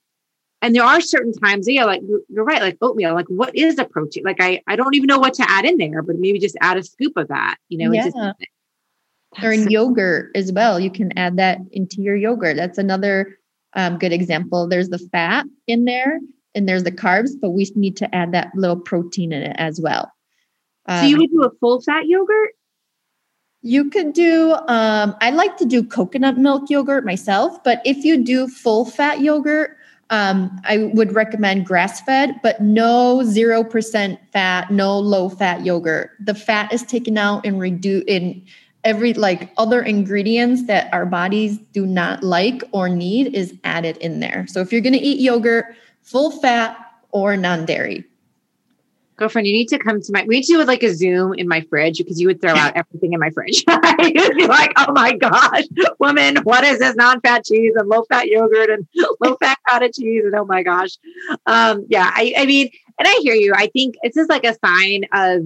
and 0.63 0.75
there 0.75 0.85
are 0.85 1.01
certain 1.01 1.33
times, 1.33 1.69
yeah, 1.69 1.85
like 1.85 2.01
you're 2.29 2.45
right, 2.45 2.63
like 2.63 2.79
oatmeal, 2.81 3.15
like 3.15 3.27
what 3.27 3.55
is 3.55 3.79
a 3.79 3.85
protein? 3.85 4.23
Like 4.25 4.41
I, 4.41 4.63
I 4.69 4.77
don't 4.77 4.95
even 4.95 5.09
know 5.09 5.19
what 5.19 5.35
to 5.35 5.45
add 5.51 5.65
in 5.65 5.77
there, 5.77 6.03
but 6.03 6.17
maybe 6.17 6.39
just 6.39 6.57
add 6.61 6.79
a 6.79 6.85
scoop 6.85 7.17
of 7.17 7.29
that, 7.29 7.57
you 7.69 7.79
know, 7.79 7.93
yeah. 7.93 8.05
Just, 8.05 8.17
or 9.43 9.51
in 9.51 9.71
yogurt 9.71 10.31
as 10.35 10.53
well. 10.53 10.79
You 10.79 10.91
can 10.91 11.17
add 11.19 11.37
that 11.39 11.59
into 11.73 12.01
your 12.01 12.15
yogurt. 12.15 12.57
That's 12.57 12.79
another 12.79 13.39
um, 13.73 13.99
good 13.99 14.13
example. 14.13 14.69
There's 14.69 14.91
the 14.91 14.99
fat 14.99 15.47
in 15.67 15.85
there 15.85 16.21
and 16.55 16.69
there's 16.69 16.85
the 16.85 16.93
carbs, 16.93 17.31
but 17.41 17.51
we 17.51 17.71
need 17.75 17.97
to 17.97 18.15
add 18.15 18.33
that 18.33 18.51
little 18.55 18.77
protein 18.79 19.33
in 19.33 19.43
it 19.43 19.57
as 19.59 19.81
well. 19.81 20.13
Um, 20.87 21.01
so 21.01 21.07
you 21.07 21.17
would 21.17 21.31
do 21.31 21.45
a 21.45 21.51
full 21.61 21.81
fat 21.81 22.07
yogurt? 22.07 22.51
You 23.63 23.91
could 23.91 24.13
do, 24.13 24.53
um, 24.69 25.17
I 25.21 25.31
like 25.31 25.57
to 25.57 25.65
do 25.65 25.83
coconut 25.83 26.37
milk 26.37 26.69
yogurt 26.69 27.05
myself, 27.07 27.63
but 27.65 27.81
if 27.85 28.05
you 28.05 28.23
do 28.23 28.49
full 28.49 28.85
fat 28.85 29.21
yogurt, 29.21 29.79
um, 30.13 30.61
I 30.65 30.91
would 30.93 31.15
recommend 31.15 31.65
grass 31.65 32.03
fed, 32.03 32.39
but 32.43 32.61
no 32.61 33.23
0% 33.25 34.19
fat, 34.31 34.71
no 34.71 34.99
low 34.99 35.31
fat 35.31 35.65
yogurt. 35.65 36.11
The 36.21 36.35
fat 36.35 36.71
is 36.71 36.83
taken 36.83 37.17
out 37.17 37.47
and 37.47 37.59
reduced 37.59 38.07
in 38.07 38.45
every 38.85 39.15
like 39.15 39.51
other 39.57 39.81
ingredients 39.81 40.65
that 40.65 40.93
our 40.93 41.07
bodies 41.07 41.57
do 41.73 41.87
not 41.87 42.23
like 42.23 42.63
or 42.73 42.91
need 42.91 43.35
is 43.35 43.55
added 43.65 43.97
in 43.99 44.21
there. 44.21 44.47
So 44.49 44.61
if 44.61 44.71
you're 44.71 44.83
going 44.83 44.93
to 44.93 44.99
eat 44.99 45.19
yogurt, 45.19 45.75
full 46.03 46.31
fat 46.31 46.77
or 47.11 47.35
non 47.39 47.65
dairy 47.65 48.05
girlfriend, 49.17 49.47
you 49.47 49.53
need 49.53 49.69
to 49.69 49.79
come 49.79 50.01
to 50.01 50.13
my, 50.13 50.25
we 50.27 50.37
need 50.37 50.45
to 50.45 50.55
do 50.55 50.65
like 50.65 50.83
a 50.83 50.95
Zoom 50.95 51.35
in 51.35 51.49
my 51.49 51.61
fridge 51.63 51.99
because 51.99 52.21
you 52.21 52.27
would 52.27 52.41
throw 52.41 52.55
out 52.55 52.73
everything 52.77 53.13
in 53.13 53.21
my 53.21 53.31
fridge. 53.31 53.65
You'd 53.99 54.37
be 54.37 54.47
like, 54.47 54.73
oh 54.77 54.93
my 54.93 55.15
gosh, 55.15 55.65
woman, 55.99 56.37
what 56.45 56.65
is 56.65 56.79
this 56.79 56.95
non 56.97 57.21
fat 57.21 57.45
cheese 57.45 57.75
and 57.77 57.89
low 57.89 58.05
fat 58.09 58.27
yogurt 58.29 58.71
and 58.71 58.87
low 59.21 59.37
fat 59.37 59.59
cottage 59.69 59.97
cheese? 59.97 60.25
And 60.25 60.35
oh 60.35 60.45
my 60.45 60.63
gosh. 60.63 60.91
Um, 61.47 61.87
yeah, 61.89 62.11
I, 62.13 62.35
I 62.39 62.47
mean, 62.47 62.71
and 62.99 63.09
I 63.09 63.19
hear 63.23 63.35
you. 63.35 63.53
I 63.55 63.69
think 63.69 63.97
it's 64.03 64.17
just 64.17 64.31
like 64.31 64.45
a 64.45 64.57
sign 64.65 65.05
of 65.13 65.43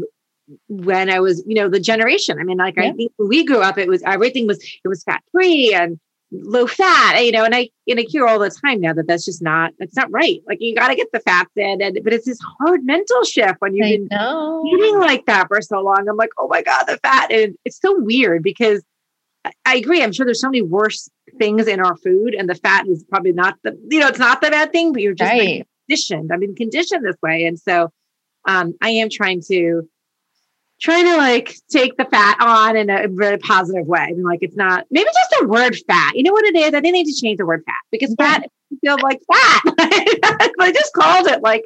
when 0.68 1.10
I 1.10 1.20
was, 1.20 1.42
you 1.46 1.54
know, 1.54 1.68
the 1.68 1.80
generation. 1.80 2.38
I 2.40 2.44
mean, 2.44 2.58
like 2.58 2.76
yeah. 2.76 2.84
I 2.84 2.92
think 2.92 3.12
when 3.16 3.28
we 3.28 3.44
grew 3.44 3.62
up, 3.62 3.78
it 3.78 3.88
was 3.88 4.02
everything 4.02 4.46
was 4.46 4.62
it 4.62 4.88
was 4.88 5.02
fat 5.02 5.22
free 5.32 5.74
and 5.74 5.98
low 6.32 6.66
fat, 6.66 7.20
you 7.24 7.32
know, 7.32 7.44
and 7.44 7.54
I 7.54 7.70
and 7.88 8.00
I 8.00 8.04
hear 8.08 8.26
all 8.26 8.38
the 8.38 8.50
time 8.50 8.80
now 8.80 8.92
that 8.92 9.06
that's 9.06 9.24
just 9.24 9.42
not 9.42 9.72
that's 9.78 9.96
not 9.96 10.10
right. 10.10 10.42
Like 10.46 10.58
you 10.60 10.74
got 10.74 10.88
to 10.88 10.96
get 10.96 11.12
the 11.12 11.20
fats 11.20 11.50
in, 11.56 11.80
and 11.80 11.98
but 12.02 12.12
it's 12.12 12.26
this 12.26 12.38
hard 12.58 12.84
mental 12.84 13.24
shift 13.24 13.56
when 13.60 13.74
you've 13.74 13.86
I 13.86 13.96
been 13.96 14.08
know. 14.10 14.64
eating 14.66 14.98
like 14.98 15.26
that 15.26 15.48
for 15.48 15.60
so 15.60 15.80
long. 15.80 16.08
I'm 16.08 16.16
like, 16.16 16.30
oh 16.38 16.48
my 16.48 16.62
god, 16.62 16.84
the 16.84 16.98
fat, 16.98 17.30
and 17.30 17.56
it's 17.64 17.80
so 17.80 17.98
weird 18.00 18.42
because 18.42 18.82
I 19.64 19.76
agree. 19.76 20.02
I'm 20.02 20.12
sure 20.12 20.26
there's 20.26 20.40
so 20.40 20.48
many 20.48 20.62
worse 20.62 21.08
things 21.38 21.66
in 21.68 21.80
our 21.80 21.96
food, 21.96 22.34
and 22.34 22.48
the 22.48 22.54
fat 22.54 22.86
is 22.88 23.04
probably 23.04 23.32
not 23.32 23.56
the 23.62 23.78
you 23.88 24.00
know 24.00 24.08
it's 24.08 24.18
not 24.18 24.40
the 24.40 24.50
bad 24.50 24.72
thing, 24.72 24.92
but 24.92 25.02
you're 25.02 25.14
just 25.14 25.30
right. 25.30 25.58
like 25.58 25.68
conditioned. 25.88 26.32
I've 26.32 26.40
been 26.40 26.56
conditioned 26.56 27.04
this 27.04 27.16
way, 27.22 27.44
and 27.44 27.58
so 27.58 27.90
um, 28.46 28.74
I 28.82 28.90
am 28.90 29.08
trying 29.10 29.42
to 29.48 29.88
trying 30.80 31.04
to 31.06 31.16
like 31.16 31.56
take 31.70 31.96
the 31.96 32.04
fat 32.04 32.36
on 32.40 32.76
in 32.76 32.90
a 32.90 33.08
very 33.08 33.38
positive 33.38 33.86
way. 33.86 34.00
I 34.00 34.12
mean, 34.12 34.22
like 34.22 34.40
it's 34.42 34.56
not 34.56 34.86
maybe 34.90 35.06
just 35.06 35.40
the 35.40 35.48
word 35.48 35.76
fat. 35.86 36.16
You 36.16 36.22
know 36.22 36.32
what 36.32 36.44
it 36.44 36.56
is? 36.56 36.68
I 36.68 36.80
think 36.80 36.84
they 36.84 36.92
need 36.92 37.06
to 37.06 37.20
change 37.20 37.38
the 37.38 37.46
word 37.46 37.62
fat 37.66 37.74
because 37.90 38.14
fat 38.16 38.48
feels 38.82 39.00
like 39.00 39.20
fat. 39.32 39.62
they 40.58 40.72
just 40.72 40.92
called 40.92 41.26
it 41.28 41.42
like 41.42 41.64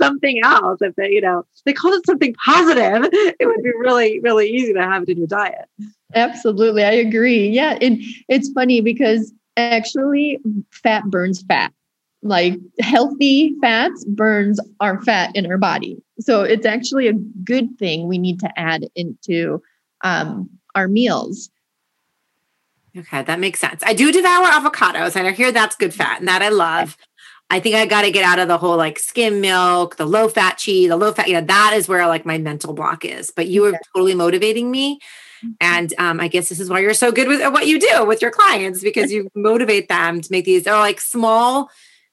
something 0.00 0.40
else. 0.44 0.80
If 0.80 0.94
they, 0.96 1.10
you 1.10 1.20
know, 1.20 1.44
they 1.64 1.72
called 1.72 1.94
it 1.94 2.06
something 2.06 2.34
positive, 2.44 3.08
it 3.12 3.46
would 3.46 3.62
be 3.62 3.72
really, 3.78 4.20
really 4.20 4.48
easy 4.50 4.72
to 4.72 4.82
have 4.82 5.02
it 5.02 5.08
in 5.08 5.18
your 5.18 5.26
diet. 5.26 5.66
Absolutely. 6.14 6.84
I 6.84 6.92
agree. 6.92 7.48
Yeah. 7.48 7.78
And 7.80 7.98
it's 8.28 8.50
funny 8.52 8.80
because 8.80 9.32
actually 9.56 10.38
fat 10.70 11.04
burns 11.04 11.42
fat. 11.42 11.72
Like 12.22 12.58
healthy 12.80 13.54
fats 13.60 14.04
burns 14.04 14.60
our 14.80 15.02
fat 15.02 15.34
in 15.34 15.46
our 15.46 15.58
body. 15.58 16.00
So 16.20 16.42
it's 16.42 16.66
actually 16.66 17.08
a 17.08 17.12
good 17.12 17.78
thing 17.78 18.06
we 18.06 18.18
need 18.18 18.38
to 18.40 18.58
add 18.58 18.86
into 18.94 19.62
um, 20.02 20.48
our 20.74 20.88
meals. 20.88 21.50
Okay, 22.96 23.22
that 23.22 23.40
makes 23.40 23.58
sense. 23.58 23.82
I 23.84 23.94
do 23.94 24.12
devour 24.12 24.46
avocados, 24.46 25.16
and 25.16 25.26
I 25.26 25.32
hear 25.32 25.50
that's 25.50 25.76
good 25.76 25.94
fat, 25.94 26.18
and 26.18 26.28
that 26.28 26.42
I 26.42 26.50
love. 26.50 26.96
I 27.48 27.58
think 27.58 27.74
I 27.74 27.86
got 27.86 28.02
to 28.02 28.10
get 28.10 28.24
out 28.24 28.38
of 28.38 28.48
the 28.48 28.58
whole 28.58 28.76
like 28.76 28.98
skim 28.98 29.40
milk, 29.40 29.96
the 29.96 30.06
low 30.06 30.28
fat 30.28 30.58
cheese, 30.58 30.88
the 30.88 30.96
low 30.96 31.12
fat. 31.12 31.28
You 31.28 31.34
know, 31.34 31.46
that 31.46 31.72
is 31.74 31.88
where 31.88 32.06
like 32.06 32.26
my 32.26 32.38
mental 32.38 32.74
block 32.74 33.04
is. 33.04 33.30
But 33.34 33.48
you 33.48 33.64
are 33.64 33.78
totally 33.94 34.14
motivating 34.14 34.70
me, 34.70 35.00
mm-hmm. 35.42 35.52
and 35.60 35.94
um, 35.98 36.20
I 36.20 36.28
guess 36.28 36.50
this 36.50 36.60
is 36.60 36.68
why 36.68 36.80
you're 36.80 36.92
so 36.92 37.10
good 37.10 37.28
with 37.28 37.40
what 37.52 37.66
you 37.66 37.80
do 37.80 38.04
with 38.04 38.20
your 38.20 38.30
clients 38.30 38.82
because 38.82 39.10
you 39.10 39.30
motivate 39.34 39.88
them 39.88 40.20
to 40.20 40.28
make 40.30 40.44
these. 40.44 40.64
They're 40.64 40.74
like 40.74 41.00
small 41.00 41.70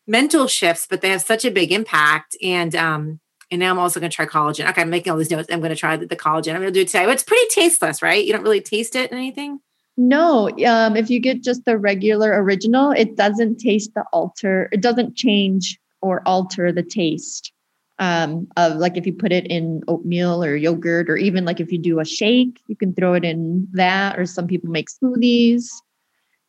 mental 0.09 0.47
shifts, 0.47 0.87
but 0.89 1.01
they 1.01 1.09
have 1.09 1.21
such 1.21 1.45
a 1.45 1.51
big 1.51 1.71
impact. 1.71 2.35
And 2.41 2.75
um, 2.75 3.19
and 3.51 3.59
now 3.59 3.71
I'm 3.71 3.79
also 3.79 3.99
going 3.99 4.11
to 4.11 4.15
try 4.15 4.25
collagen. 4.25 4.69
Okay, 4.69 4.81
I'm 4.81 4.89
making 4.89 5.11
all 5.11 5.17
these 5.17 5.31
notes. 5.31 5.47
I'm 5.51 5.59
going 5.59 5.71
to 5.71 5.75
try 5.75 5.95
the, 5.95 6.05
the 6.05 6.15
collagen. 6.15 6.53
I'm 6.53 6.61
going 6.61 6.73
to 6.73 6.79
do 6.79 6.81
it 6.81 6.87
today. 6.87 7.09
It's 7.11 7.23
pretty 7.23 7.47
tasteless, 7.49 8.01
right? 8.01 8.23
You 8.23 8.33
don't 8.33 8.43
really 8.43 8.61
taste 8.61 8.95
it 8.95 9.11
anything. 9.11 9.59
No, 9.97 10.49
um, 10.65 10.95
if 10.95 11.09
you 11.09 11.19
get 11.19 11.43
just 11.43 11.65
the 11.65 11.77
regular 11.77 12.41
original, 12.41 12.91
it 12.91 13.15
doesn't 13.15 13.57
taste 13.57 13.93
the 13.95 14.05
alter. 14.13 14.69
It 14.71 14.81
doesn't 14.81 15.15
change 15.15 15.79
or 16.01 16.21
alter 16.25 16.71
the 16.71 16.83
taste 16.83 17.51
um, 17.99 18.47
of 18.55 18.77
like 18.77 18.95
if 18.95 19.05
you 19.05 19.13
put 19.13 19.33
it 19.33 19.45
in 19.47 19.81
oatmeal 19.87 20.43
or 20.43 20.55
yogurt, 20.55 21.09
or 21.09 21.17
even 21.17 21.43
like 21.43 21.59
if 21.59 21.71
you 21.71 21.77
do 21.77 21.99
a 21.99 22.05
shake, 22.05 22.61
you 22.67 22.75
can 22.75 22.93
throw 22.93 23.13
it 23.13 23.25
in 23.25 23.67
that. 23.73 24.17
Or 24.17 24.25
some 24.25 24.47
people 24.47 24.69
make 24.69 24.89
smoothies. 24.89 25.65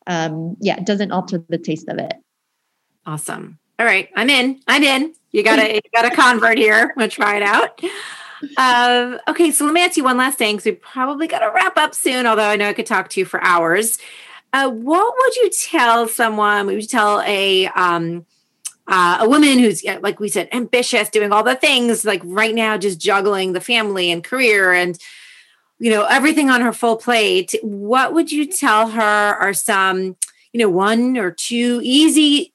Um, 0.06 0.56
yeah, 0.60 0.76
it 0.76 0.86
doesn't 0.86 1.10
alter 1.10 1.44
the 1.48 1.58
taste 1.58 1.88
of 1.88 1.98
it. 1.98 2.14
Awesome. 3.10 3.58
All 3.80 3.86
right, 3.86 4.08
I'm 4.14 4.30
in. 4.30 4.60
I'm 4.68 4.84
in. 4.84 5.14
You 5.32 5.42
gotta 5.42 5.74
you 5.74 5.80
gotta 5.92 6.14
convert 6.14 6.58
here. 6.58 6.92
I'm 6.92 6.94
gonna 6.96 7.08
try 7.08 7.38
it 7.38 7.42
out. 7.42 7.80
Um, 8.56 9.18
okay, 9.26 9.50
so 9.50 9.64
let 9.64 9.74
me 9.74 9.82
ask 9.82 9.96
you 9.96 10.04
one 10.04 10.16
last 10.16 10.38
thing. 10.38 10.54
because 10.56 10.66
we 10.66 10.72
probably 10.72 11.26
got 11.26 11.40
to 11.40 11.50
wrap 11.52 11.76
up 11.76 11.94
soon, 11.94 12.24
although 12.24 12.48
I 12.48 12.54
know 12.56 12.68
I 12.68 12.72
could 12.72 12.86
talk 12.86 13.08
to 13.10 13.20
you 13.20 13.26
for 13.26 13.42
hours. 13.42 13.98
Uh, 14.52 14.70
what 14.70 15.14
would 15.18 15.36
you 15.36 15.50
tell 15.50 16.06
someone? 16.06 16.66
Would 16.66 16.76
you 16.76 16.86
tell 16.86 17.20
a 17.22 17.66
um, 17.66 18.26
uh, 18.86 19.18
a 19.20 19.28
woman 19.28 19.58
who's 19.58 19.84
like 19.84 20.20
we 20.20 20.28
said, 20.28 20.48
ambitious, 20.52 21.08
doing 21.08 21.32
all 21.32 21.42
the 21.42 21.56
things, 21.56 22.04
like 22.04 22.22
right 22.24 22.54
now, 22.54 22.78
just 22.78 23.00
juggling 23.00 23.54
the 23.54 23.60
family 23.60 24.12
and 24.12 24.22
career 24.22 24.72
and 24.72 24.96
you 25.80 25.90
know 25.90 26.04
everything 26.04 26.48
on 26.48 26.60
her 26.60 26.72
full 26.72 26.96
plate? 26.96 27.56
What 27.60 28.14
would 28.14 28.30
you 28.30 28.46
tell 28.46 28.88
her 28.90 29.02
are 29.02 29.52
some 29.52 30.16
you 30.52 30.60
know 30.60 30.70
one 30.70 31.16
or 31.16 31.32
two 31.32 31.80
easy 31.82 32.52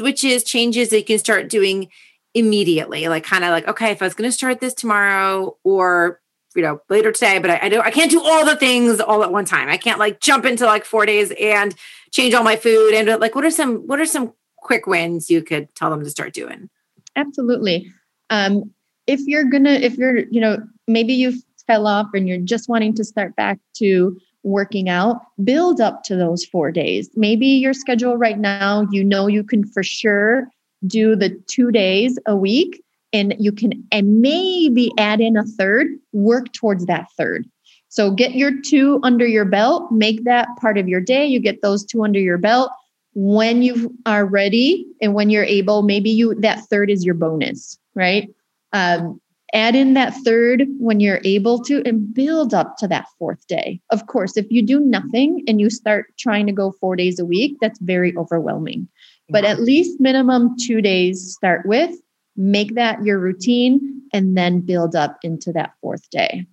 switches, 0.00 0.42
changes 0.44 0.88
that 0.88 0.98
you 0.98 1.04
can 1.04 1.18
start 1.18 1.50
doing 1.50 1.88
immediately. 2.34 3.08
Like 3.08 3.24
kind 3.24 3.44
of 3.44 3.50
like 3.50 3.68
okay 3.68 3.90
if 3.90 4.00
i 4.02 4.06
was 4.06 4.14
going 4.14 4.28
to 4.28 4.32
start 4.32 4.60
this 4.60 4.74
tomorrow 4.74 5.56
or 5.64 6.20
you 6.56 6.62
know 6.62 6.80
later 6.88 7.12
today 7.12 7.38
but 7.38 7.50
I, 7.50 7.60
I 7.62 7.68
don't 7.68 7.86
i 7.86 7.92
can't 7.92 8.10
do 8.10 8.20
all 8.20 8.44
the 8.44 8.56
things 8.56 9.00
all 9.00 9.22
at 9.22 9.32
one 9.32 9.44
time. 9.44 9.68
I 9.68 9.76
can't 9.76 9.98
like 9.98 10.20
jump 10.20 10.44
into 10.44 10.64
like 10.66 10.84
four 10.84 11.06
days 11.06 11.32
and 11.40 11.74
change 12.12 12.34
all 12.34 12.42
my 12.42 12.56
food 12.56 12.94
and 12.94 13.20
like 13.20 13.34
what 13.34 13.44
are 13.44 13.50
some 13.50 13.86
what 13.86 14.00
are 14.00 14.06
some 14.06 14.32
quick 14.56 14.86
wins 14.86 15.30
you 15.30 15.42
could 15.42 15.74
tell 15.74 15.90
them 15.90 16.02
to 16.02 16.10
start 16.10 16.32
doing? 16.32 16.70
Absolutely. 17.16 17.92
Um 18.30 18.72
if 19.06 19.20
you're 19.26 19.44
gonna 19.44 19.72
if 19.72 19.96
you're 19.96 20.18
you 20.18 20.40
know 20.40 20.58
maybe 20.86 21.12
you 21.12 21.34
fell 21.66 21.86
off 21.86 22.08
and 22.14 22.28
you're 22.28 22.38
just 22.38 22.68
wanting 22.68 22.94
to 22.94 23.04
start 23.04 23.36
back 23.36 23.58
to 23.74 24.16
working 24.42 24.88
out 24.88 25.20
build 25.44 25.80
up 25.80 26.02
to 26.04 26.16
those 26.16 26.44
four 26.44 26.70
days. 26.70 27.10
Maybe 27.14 27.46
your 27.46 27.74
schedule 27.74 28.16
right 28.16 28.38
now 28.38 28.86
you 28.90 29.04
know 29.04 29.26
you 29.26 29.44
can 29.44 29.66
for 29.66 29.82
sure 29.82 30.48
do 30.86 31.14
the 31.14 31.30
two 31.46 31.70
days 31.70 32.18
a 32.26 32.36
week 32.36 32.82
and 33.12 33.34
you 33.38 33.52
can 33.52 33.84
and 33.92 34.20
maybe 34.20 34.92
add 34.98 35.20
in 35.20 35.36
a 35.36 35.44
third 35.44 35.88
work 36.12 36.52
towards 36.52 36.86
that 36.86 37.06
third. 37.16 37.46
So 37.88 38.12
get 38.12 38.34
your 38.34 38.52
two 38.64 39.00
under 39.02 39.26
your 39.26 39.44
belt 39.44 39.90
make 39.90 40.24
that 40.24 40.48
part 40.60 40.78
of 40.78 40.88
your 40.88 41.00
day. 41.00 41.26
You 41.26 41.40
get 41.40 41.62
those 41.62 41.84
two 41.84 42.04
under 42.04 42.20
your 42.20 42.38
belt 42.38 42.70
when 43.14 43.62
you 43.62 43.92
are 44.06 44.24
ready 44.24 44.86
and 45.02 45.14
when 45.14 45.28
you're 45.28 45.44
able. 45.44 45.82
Maybe 45.82 46.10
you 46.10 46.34
that 46.36 46.60
third 46.68 46.90
is 46.90 47.04
your 47.04 47.14
bonus 47.14 47.78
right? 47.94 48.28
Um, 48.72 49.20
add 49.52 49.74
in 49.74 49.94
that 49.94 50.14
third 50.24 50.64
when 50.78 51.00
you're 51.00 51.20
able 51.24 51.62
to 51.62 51.82
and 51.84 52.14
build 52.14 52.54
up 52.54 52.76
to 52.76 52.86
that 52.86 53.06
fourth 53.18 53.46
day 53.46 53.80
of 53.90 54.06
course 54.06 54.36
if 54.36 54.46
you 54.50 54.64
do 54.64 54.78
nothing 54.80 55.42
and 55.48 55.60
you 55.60 55.68
start 55.70 56.06
trying 56.18 56.46
to 56.46 56.52
go 56.52 56.72
four 56.80 56.96
days 56.96 57.18
a 57.18 57.24
week 57.24 57.56
that's 57.60 57.78
very 57.80 58.16
overwhelming 58.16 58.88
but 59.30 59.44
at 59.44 59.60
least 59.60 60.00
minimum 60.00 60.56
two 60.60 60.80
days 60.82 61.32
start 61.32 61.64
with, 61.64 61.94
make 62.36 62.74
that 62.74 63.04
your 63.04 63.18
routine, 63.18 64.02
and 64.12 64.36
then 64.36 64.60
build 64.60 64.96
up 64.96 65.18
into 65.22 65.52
that 65.52 65.72
fourth 65.80 66.08
day. 66.10 66.46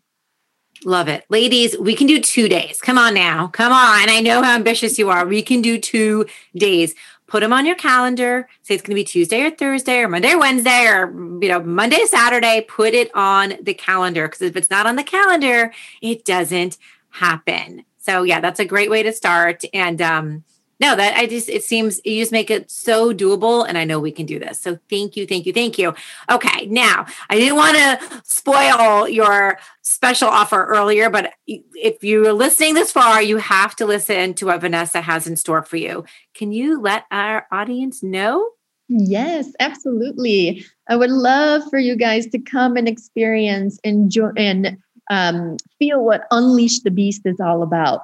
Love 0.86 1.08
it. 1.08 1.26
Ladies, 1.30 1.76
we 1.80 1.96
can 1.96 2.06
do 2.06 2.22
two 2.22 2.48
days. 2.48 2.80
Come 2.82 3.00
on 3.00 3.16
now. 3.16 3.48
Come 3.48 3.74
on. 3.74 4.10
I 4.10 4.22
know 4.22 4.44
how 4.44 4.54
ambitious 4.54 5.00
you 5.00 5.10
are. 5.10 5.26
We 5.26 5.42
can 5.42 5.64
do 5.64 5.80
two 5.80 6.28
days. 6.56 6.94
Put 7.28 7.42
them 7.42 7.52
on 7.52 7.66
your 7.66 7.76
calendar. 7.76 8.48
Say 8.64 8.76
it's 8.76 8.84
going 8.84 8.96
to 8.96 8.96
be 8.96 9.04
Tuesday 9.04 9.42
or 9.42 9.52
Thursday 9.52 10.00
or 10.00 10.08
Monday 10.08 10.32
or 10.32 10.40
Wednesday 10.40 10.86
or, 10.88 11.12
you 11.42 11.50
know, 11.50 11.62
Monday, 11.62 12.06
Saturday. 12.06 12.66
Put 12.68 12.94
it 12.94 13.14
on 13.14 13.56
the 13.62 13.74
calendar 13.74 14.28
because 14.28 14.42
if 14.42 14.56
it's 14.56 14.70
not 14.70 14.86
on 14.86 14.96
the 14.96 15.04
calendar, 15.04 15.74
it 16.02 16.24
doesn't 16.24 16.78
happen. 17.10 17.84
So, 17.98 18.24
yeah, 18.24 18.40
that's 18.40 18.62
a 18.62 18.66
great 18.66 18.90
way 18.90 19.04
to 19.04 19.12
start. 19.12 19.64
And, 19.74 20.02
um, 20.02 20.44
no, 20.80 20.96
that 20.96 21.18
I 21.18 21.26
just, 21.26 21.50
it 21.50 21.64
seems 21.64 22.00
you 22.06 22.22
just 22.22 22.32
make 22.32 22.52
it 22.52 22.70
so 22.70 23.14
doable. 23.14 23.66
And 23.68 23.78
I 23.78 23.84
know 23.84 24.00
we 24.00 24.12
can 24.12 24.26
do 24.26 24.40
this. 24.40 24.60
So 24.60 24.78
thank 24.90 25.16
you, 25.18 25.26
thank 25.26 25.46
you, 25.46 25.54
thank 25.54 25.78
you. 25.78 25.96
Okay. 26.30 26.68
Now, 26.68 27.06
I 27.30 27.36
didn't 27.36 27.56
want 27.56 27.78
to 27.78 28.22
spoil 28.24 29.08
your 29.08 29.60
special 29.82 30.28
offer 30.28 30.66
earlier, 30.66 31.10
but 31.10 31.34
if 31.48 32.04
you're 32.04 32.34
listening 32.34 32.76
this 32.76 32.92
far, 32.92 33.22
you 33.22 33.38
have 33.38 33.76
to 33.78 33.86
listen 33.86 34.34
to 34.36 34.46
what 34.48 34.62
Vanessa 34.62 35.02
has 35.02 35.26
in 35.28 35.36
store 35.36 35.64
for 35.64 35.78
you. 35.78 36.06
Can 36.34 36.52
you 36.52 36.80
let 36.80 37.06
our 37.12 37.48
audience 37.52 38.04
know? 38.04 38.50
Yes, 38.90 39.52
absolutely. 39.60 40.64
I 40.88 40.96
would 40.96 41.10
love 41.10 41.64
for 41.70 41.80
you 41.80 41.96
guys 41.96 42.28
to 42.28 42.40
come 42.40 42.78
and 42.78 42.88
experience, 42.88 43.80
enjoy, 43.84 44.30
and 44.38 44.78
um, 45.10 45.58
feel 45.80 46.04
what 46.04 46.26
Unleash 46.32 46.80
the 46.80 46.92
Beast 46.92 47.24
is 47.26 47.40
all 47.40 47.64
about. 47.64 48.02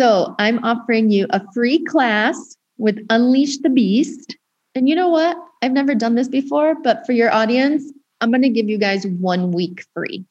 So 0.00 0.34
I'm 0.38 0.64
offering 0.64 1.10
you 1.10 1.26
a 1.28 1.42
free 1.52 1.84
class 1.84 2.56
with 2.78 3.04
Unleash 3.10 3.58
the 3.58 3.68
Beast. 3.68 4.34
And 4.74 4.88
you 4.88 4.94
know 4.94 5.10
what? 5.10 5.36
I've 5.60 5.72
never 5.72 5.94
done 5.94 6.14
this 6.14 6.26
before, 6.26 6.74
but 6.82 7.04
for 7.04 7.12
your 7.12 7.30
audience, 7.30 7.92
I'm 8.22 8.30
going 8.30 8.40
to 8.40 8.48
give 8.48 8.66
you 8.66 8.78
guys 8.78 9.06
one 9.06 9.52
week 9.52 9.84
free. 9.92 10.24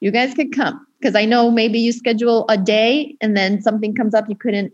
You 0.00 0.12
guys 0.12 0.32
could 0.32 0.50
come 0.56 0.86
because 0.98 1.14
I 1.14 1.26
know 1.26 1.50
maybe 1.50 1.78
you 1.78 1.92
schedule 1.92 2.46
a 2.48 2.56
day 2.56 3.14
and 3.20 3.36
then 3.36 3.60
something 3.60 3.94
comes 3.94 4.14
up, 4.14 4.30
you 4.30 4.34
couldn't 4.34 4.72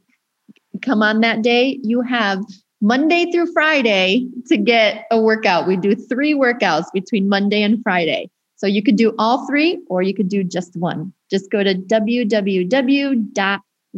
come 0.82 1.02
on 1.02 1.20
that 1.22 1.42
day. 1.42 1.80
You 1.82 2.00
have 2.02 2.38
Monday 2.80 3.32
through 3.32 3.52
Friday 3.52 4.28
to 4.46 4.56
get 4.56 5.06
a 5.10 5.20
workout. 5.20 5.66
We 5.66 5.76
do 5.76 5.96
three 5.96 6.34
workouts 6.34 6.86
between 6.94 7.28
Monday 7.28 7.64
and 7.64 7.82
Friday. 7.82 8.30
So 8.54 8.68
you 8.68 8.84
could 8.84 8.94
do 8.94 9.16
all 9.18 9.48
three 9.48 9.80
or 9.88 10.02
you 10.02 10.14
could 10.14 10.28
do 10.28 10.44
just 10.44 10.76
one. 10.76 11.12
Just 11.28 11.50
go 11.50 11.64
to 11.64 11.74
www 11.74 13.34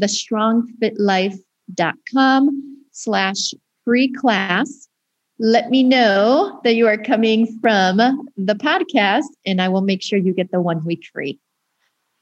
thestrongfitlife.com 0.00 2.84
slash 2.92 3.54
free 3.84 4.12
class. 4.12 4.88
Let 5.38 5.70
me 5.70 5.82
know 5.82 6.60
that 6.64 6.74
you 6.74 6.86
are 6.86 6.98
coming 6.98 7.46
from 7.60 7.96
the 8.36 8.54
podcast 8.54 9.24
and 9.46 9.62
I 9.62 9.68
will 9.68 9.80
make 9.80 10.02
sure 10.02 10.18
you 10.18 10.34
get 10.34 10.50
the 10.50 10.60
one 10.60 10.84
week 10.84 11.04
free. 11.12 11.38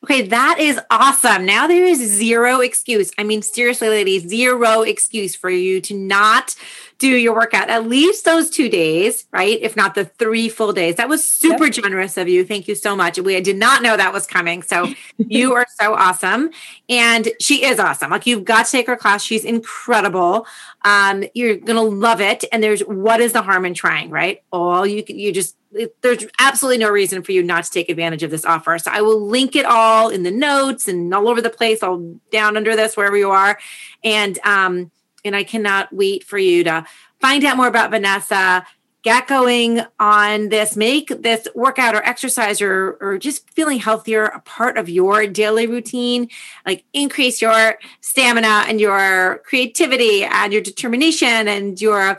Okay, 0.04 0.22
that 0.22 0.58
is 0.60 0.78
awesome. 0.90 1.44
Now 1.44 1.66
there 1.66 1.84
is 1.84 1.98
zero 1.98 2.60
excuse. 2.60 3.10
I 3.18 3.24
mean, 3.24 3.42
seriously, 3.42 3.88
ladies, 3.88 4.28
zero 4.28 4.82
excuse 4.82 5.34
for 5.34 5.50
you 5.50 5.80
to 5.80 5.94
not 5.94 6.54
do 6.98 7.08
your 7.08 7.34
workout 7.34 7.68
at 7.68 7.86
least 7.86 8.24
those 8.24 8.50
two 8.50 8.68
days, 8.68 9.26
right? 9.32 9.58
If 9.60 9.76
not 9.76 9.94
the 9.94 10.04
three 10.04 10.48
full 10.48 10.72
days. 10.72 10.96
That 10.96 11.08
was 11.08 11.28
super 11.28 11.66
yep. 11.66 11.74
generous 11.74 12.16
of 12.16 12.28
you. 12.28 12.44
Thank 12.44 12.68
you 12.68 12.74
so 12.74 12.96
much. 12.96 13.18
We 13.18 13.40
did 13.40 13.56
not 13.56 13.82
know 13.82 13.96
that 13.96 14.12
was 14.12 14.26
coming. 14.26 14.62
So 14.62 14.92
you 15.18 15.54
are 15.54 15.66
so 15.80 15.94
awesome. 15.94 16.50
And 16.88 17.28
she 17.40 17.64
is 17.64 17.78
awesome. 17.78 18.10
Like 18.10 18.26
you've 18.26 18.44
got 18.44 18.66
to 18.66 18.72
take 18.72 18.86
her 18.86 18.96
class. 18.96 19.22
She's 19.22 19.44
incredible. 19.44 20.46
Um, 20.84 21.24
you're 21.34 21.56
gonna 21.56 21.82
love 21.82 22.20
it. 22.20 22.44
And 22.52 22.62
there's 22.62 22.80
what 22.80 23.20
is 23.20 23.32
the 23.32 23.42
harm 23.42 23.64
in 23.64 23.74
trying, 23.74 24.10
right? 24.10 24.42
All 24.52 24.86
you 24.86 25.04
you 25.08 25.32
just 25.32 25.56
there's 26.00 26.26
absolutely 26.38 26.78
no 26.78 26.90
reason 26.90 27.22
for 27.22 27.32
you 27.32 27.42
not 27.42 27.64
to 27.64 27.70
take 27.70 27.88
advantage 27.88 28.22
of 28.22 28.30
this 28.30 28.44
offer. 28.44 28.78
So 28.78 28.90
I 28.90 29.02
will 29.02 29.20
link 29.20 29.54
it 29.54 29.66
all 29.66 30.08
in 30.08 30.22
the 30.22 30.30
notes 30.30 30.88
and 30.88 31.12
all 31.14 31.28
over 31.28 31.42
the 31.42 31.50
place, 31.50 31.82
all 31.82 32.16
down 32.30 32.56
under 32.56 32.74
this, 32.74 32.96
wherever 32.96 33.16
you 33.16 33.30
are. 33.30 33.58
And 34.02 34.38
um, 34.44 34.90
and 35.24 35.36
I 35.36 35.44
cannot 35.44 35.92
wait 35.92 36.24
for 36.24 36.38
you 36.38 36.64
to 36.64 36.86
find 37.20 37.44
out 37.44 37.56
more 37.56 37.66
about 37.66 37.90
Vanessa, 37.90 38.64
get 39.08 39.26
going 39.26 39.80
on 39.98 40.50
this, 40.50 40.76
make 40.76 41.08
this 41.22 41.48
workout 41.54 41.94
or 41.94 42.02
exercise 42.04 42.60
or, 42.60 42.98
or 43.00 43.16
just 43.16 43.48
feeling 43.48 43.78
healthier 43.78 44.26
a 44.26 44.40
part 44.40 44.76
of 44.76 44.90
your 44.90 45.26
daily 45.26 45.66
routine, 45.66 46.28
like 46.66 46.84
increase 46.92 47.40
your 47.40 47.78
stamina 48.02 48.64
and 48.68 48.82
your 48.82 49.40
creativity 49.46 50.24
and 50.24 50.52
your 50.52 50.60
determination 50.60 51.48
and 51.48 51.80
your 51.80 52.18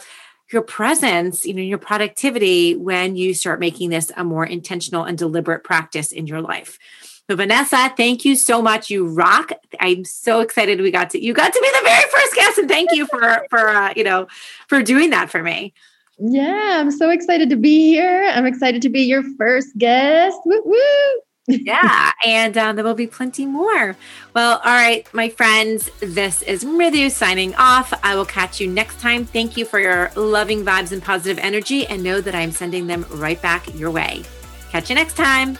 your 0.52 0.64
presence, 0.64 1.46
you 1.46 1.54
know, 1.54 1.62
your 1.62 1.78
productivity 1.78 2.76
when 2.76 3.16
you 3.16 3.36
start 3.36 3.60
making 3.60 3.92
this 3.92 4.12
a 4.18 4.24
more 4.24 4.44
intentional 4.44 5.04
and 5.04 5.16
deliberate 5.16 5.64
practice 5.64 6.12
in 6.12 6.26
your 6.26 6.42
life. 6.42 6.80
So 7.30 7.36
Vanessa, 7.36 7.94
thank 7.96 8.26
you 8.26 8.36
so 8.36 8.60
much. 8.60 8.90
You 8.90 9.08
rock. 9.08 9.52
I'm 9.80 10.06
so 10.06 10.40
excited 10.40 10.82
we 10.82 10.90
got 10.90 11.12
to 11.12 11.24
you 11.24 11.36
got 11.36 11.54
to 11.54 11.60
be 11.62 11.70
the 11.70 11.84
very 11.84 12.10
first 12.10 12.34
guest 12.34 12.58
and 12.58 12.68
thank 12.68 12.90
you 12.94 13.06
for 13.06 13.46
for 13.52 13.70
uh, 13.70 13.94
you 13.96 14.04
know 14.04 14.28
for 14.68 14.82
doing 14.82 15.12
that 15.12 15.30
for 15.30 15.44
me. 15.44 15.76
Yeah, 16.20 16.80
I'm 16.80 16.92
so 16.92 17.10
excited 17.10 17.50
to 17.50 17.56
be 17.56 17.88
here. 17.88 18.30
I'm 18.34 18.46
excited 18.46 18.82
to 18.82 18.90
be 18.90 19.02
your 19.02 19.24
first 19.38 19.78
guest. 19.78 20.38
Woo 20.46 20.62
woo 20.66 21.22
yeah, 21.50 22.12
and 22.26 22.58
um, 22.58 22.76
there 22.76 22.86
will 22.86 22.94
be 22.94 23.08
plenty 23.08 23.46
more. 23.46 23.96
Well, 24.34 24.62
all 24.64 24.72
right, 24.72 25.12
my 25.14 25.30
friends, 25.30 25.90
this 26.00 26.42
is 26.44 26.64
Mridu 26.64 27.12
signing 27.12 27.56
off. 27.56 27.92
I 28.04 28.16
will 28.16 28.26
catch 28.26 28.62
you 28.62 28.68
next 28.68 29.00
time. 29.00 29.26
Thank 29.26 29.58
you 29.58 29.66
for 29.66 29.80
your 29.80 30.12
loving 30.16 30.64
vibes 30.64 30.92
and 30.92 31.02
positive 31.02 31.40
energy, 31.40 31.88
and 31.88 32.04
know 32.04 32.22
that 32.22 32.36
I'm 32.36 32.52
sending 32.52 32.88
them 32.88 33.06
right 33.10 33.42
back 33.42 33.74
your 33.76 33.92
way. 33.92 34.24
Catch 34.70 34.90
you 34.90 34.96
next 34.96 35.18
time. 35.18 35.58